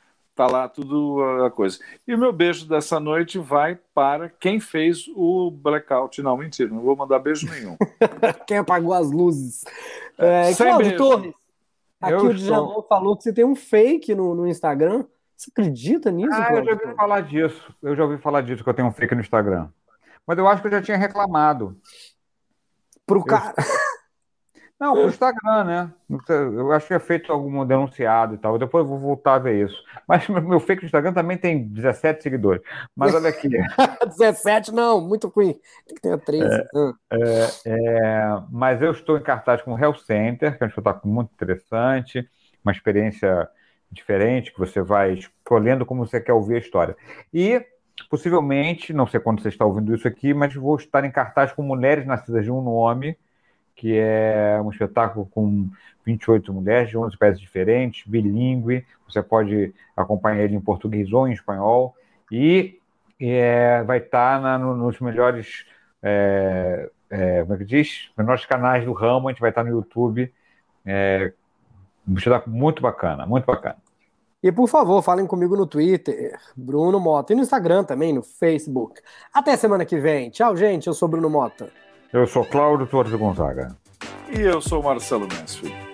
tá 0.41 0.47
lá 0.47 0.67
tudo 0.67 1.21
a 1.45 1.51
coisa. 1.51 1.77
E 2.07 2.15
o 2.15 2.17
meu 2.17 2.33
beijo 2.33 2.67
dessa 2.67 2.99
noite 2.99 3.37
vai 3.37 3.77
para 3.93 4.27
quem 4.27 4.59
fez 4.59 5.05
o 5.15 5.51
blackout. 5.51 6.19
Não, 6.23 6.35
mentira, 6.35 6.67
não 6.67 6.81
vou 6.81 6.95
mandar 6.95 7.19
beijo 7.19 7.47
nenhum. 7.47 7.77
quem 8.47 8.57
apagou 8.57 8.91
as 8.91 9.11
luzes. 9.11 9.63
É, 10.17 10.51
Sem 10.53 10.65
Cláudio 10.65 10.87
beijo. 10.87 10.97
Torres, 10.97 11.33
aqui 12.01 12.13
eu 12.13 12.25
o 12.25 12.33
Djalma 12.33 12.69
estou... 12.69 12.83
falou 12.87 13.15
que 13.15 13.23
você 13.23 13.31
tem 13.31 13.45
um 13.45 13.55
fake 13.55 14.15
no, 14.15 14.33
no 14.33 14.47
Instagram. 14.47 15.05
Você 15.37 15.51
acredita 15.51 16.09
nisso? 16.09 16.33
Ah, 16.33 16.55
eu 16.55 16.65
já 16.65 16.71
ouvi 16.71 16.95
falar 16.95 17.21
disso. 17.21 17.75
Eu 17.83 17.95
já 17.95 18.03
ouvi 18.03 18.17
falar 18.17 18.41
disso, 18.41 18.63
que 18.63 18.69
eu 18.69 18.73
tenho 18.73 18.87
um 18.87 18.93
fake 18.93 19.13
no 19.13 19.21
Instagram. 19.21 19.69
Mas 20.25 20.39
eu 20.39 20.47
acho 20.47 20.61
que 20.61 20.67
eu 20.69 20.71
já 20.71 20.81
tinha 20.81 20.97
reclamado. 20.97 21.77
Pro 23.05 23.23
cara. 23.23 23.53
Não, 24.81 24.95
o 24.95 25.05
Instagram, 25.05 25.63
né? 25.63 25.93
Eu 26.27 26.71
acho 26.71 26.87
que 26.87 26.95
é 26.95 26.99
feito 26.99 27.31
algum 27.31 27.63
denunciado 27.63 28.33
e 28.33 28.37
tal. 28.39 28.57
Depois 28.57 28.83
eu 28.83 28.89
vou 28.89 28.97
voltar 28.97 29.35
a 29.35 29.39
ver 29.39 29.63
isso. 29.67 29.77
Mas 30.07 30.27
meu 30.27 30.59
fake 30.59 30.81
no 30.81 30.87
Instagram 30.87 31.13
também 31.13 31.37
tem 31.37 31.67
17 31.67 32.23
seguidores. 32.23 32.63
Mas 32.95 33.13
olha 33.13 33.29
aqui. 33.29 33.47
17 34.17 34.71
não, 34.73 34.99
muito 34.99 35.27
ruim. 35.27 35.53
Tem 35.85 35.95
que 35.95 36.01
ter 36.01 36.17
13. 36.19 36.45
É, 36.47 36.67
ah. 36.73 36.93
é, 37.11 37.47
é, 37.67 38.43
mas 38.49 38.81
eu 38.81 38.89
estou 38.89 39.19
em 39.19 39.21
cartaz 39.21 39.61
com 39.61 39.75
o 39.75 39.79
Health 39.79 39.99
Center, 39.99 40.57
que 40.57 40.63
é 40.63 40.65
um 40.65 40.69
espetáculo 40.69 41.13
muito 41.13 41.31
interessante, 41.31 42.27
uma 42.65 42.71
experiência 42.71 43.47
diferente, 43.91 44.51
que 44.51 44.57
você 44.57 44.81
vai 44.81 45.13
escolhendo 45.13 45.85
como 45.85 46.07
você 46.07 46.19
quer 46.19 46.33
ouvir 46.33 46.55
a 46.55 46.59
história. 46.59 46.97
E 47.31 47.63
possivelmente, 48.09 48.93
não 48.93 49.05
sei 49.05 49.19
quando 49.19 49.43
você 49.43 49.49
está 49.49 49.63
ouvindo 49.63 49.93
isso 49.93 50.07
aqui, 50.07 50.33
mas 50.33 50.55
vou 50.55 50.75
estar 50.75 51.05
em 51.05 51.11
cartaz 51.11 51.51
com 51.51 51.61
Mulheres 51.61 52.07
Nascidas 52.07 52.43
de 52.43 52.51
um 52.51 52.63
Nome 52.63 53.15
que 53.81 53.97
é 53.97 54.61
um 54.63 54.69
espetáculo 54.69 55.25
com 55.25 55.67
28 56.05 56.53
mulheres 56.53 56.91
de 56.91 56.97
11 56.99 57.17
peças 57.17 57.39
diferentes, 57.39 58.05
bilíngue. 58.05 58.85
Você 59.09 59.23
pode 59.23 59.73
acompanhar 59.97 60.43
ele 60.43 60.55
em 60.55 60.61
português 60.61 61.11
ou 61.11 61.27
em 61.27 61.31
espanhol. 61.31 61.95
E 62.31 62.77
é, 63.19 63.81
vai 63.81 63.97
estar 63.97 64.59
no, 64.59 64.75
nos 64.75 64.99
melhores, 64.99 65.65
é, 65.99 66.91
é, 67.09 67.41
como 67.41 67.55
é 67.55 67.57
que 67.57 67.65
diz? 67.65 68.11
Menores 68.15 68.45
canais 68.45 68.85
do 68.85 68.93
ramo. 68.93 69.27
A 69.27 69.31
gente 69.31 69.41
vai 69.41 69.49
estar 69.49 69.63
no 69.63 69.71
YouTube. 69.71 70.31
É, 70.85 71.33
um 72.07 72.13
espetáculo 72.13 72.55
muito 72.55 72.83
bacana, 72.83 73.25
muito 73.25 73.45
bacana. 73.45 73.77
E 74.43 74.51
por 74.51 74.67
favor, 74.67 75.01
falem 75.01 75.25
comigo 75.25 75.57
no 75.57 75.65
Twitter, 75.65 76.37
Bruno 76.55 76.99
Mota, 76.99 77.33
e 77.33 77.35
no 77.35 77.41
Instagram 77.41 77.83
também, 77.83 78.13
no 78.13 78.21
Facebook. 78.21 79.01
Até 79.33 79.57
semana 79.57 79.85
que 79.85 79.97
vem. 79.97 80.29
Tchau, 80.29 80.55
gente. 80.55 80.85
Eu 80.85 80.93
sou 80.93 81.07
Bruno 81.07 81.31
Mota. 81.31 81.71
Eu 82.13 82.27
sou 82.27 82.43
Cláudio 82.43 82.87
Torres 82.87 83.13
Gonzaga. 83.13 83.75
E 84.29 84.41
eu 84.41 84.61
sou 84.61 84.83
Marcelo 84.83 85.27
Mansfield. 85.27 85.90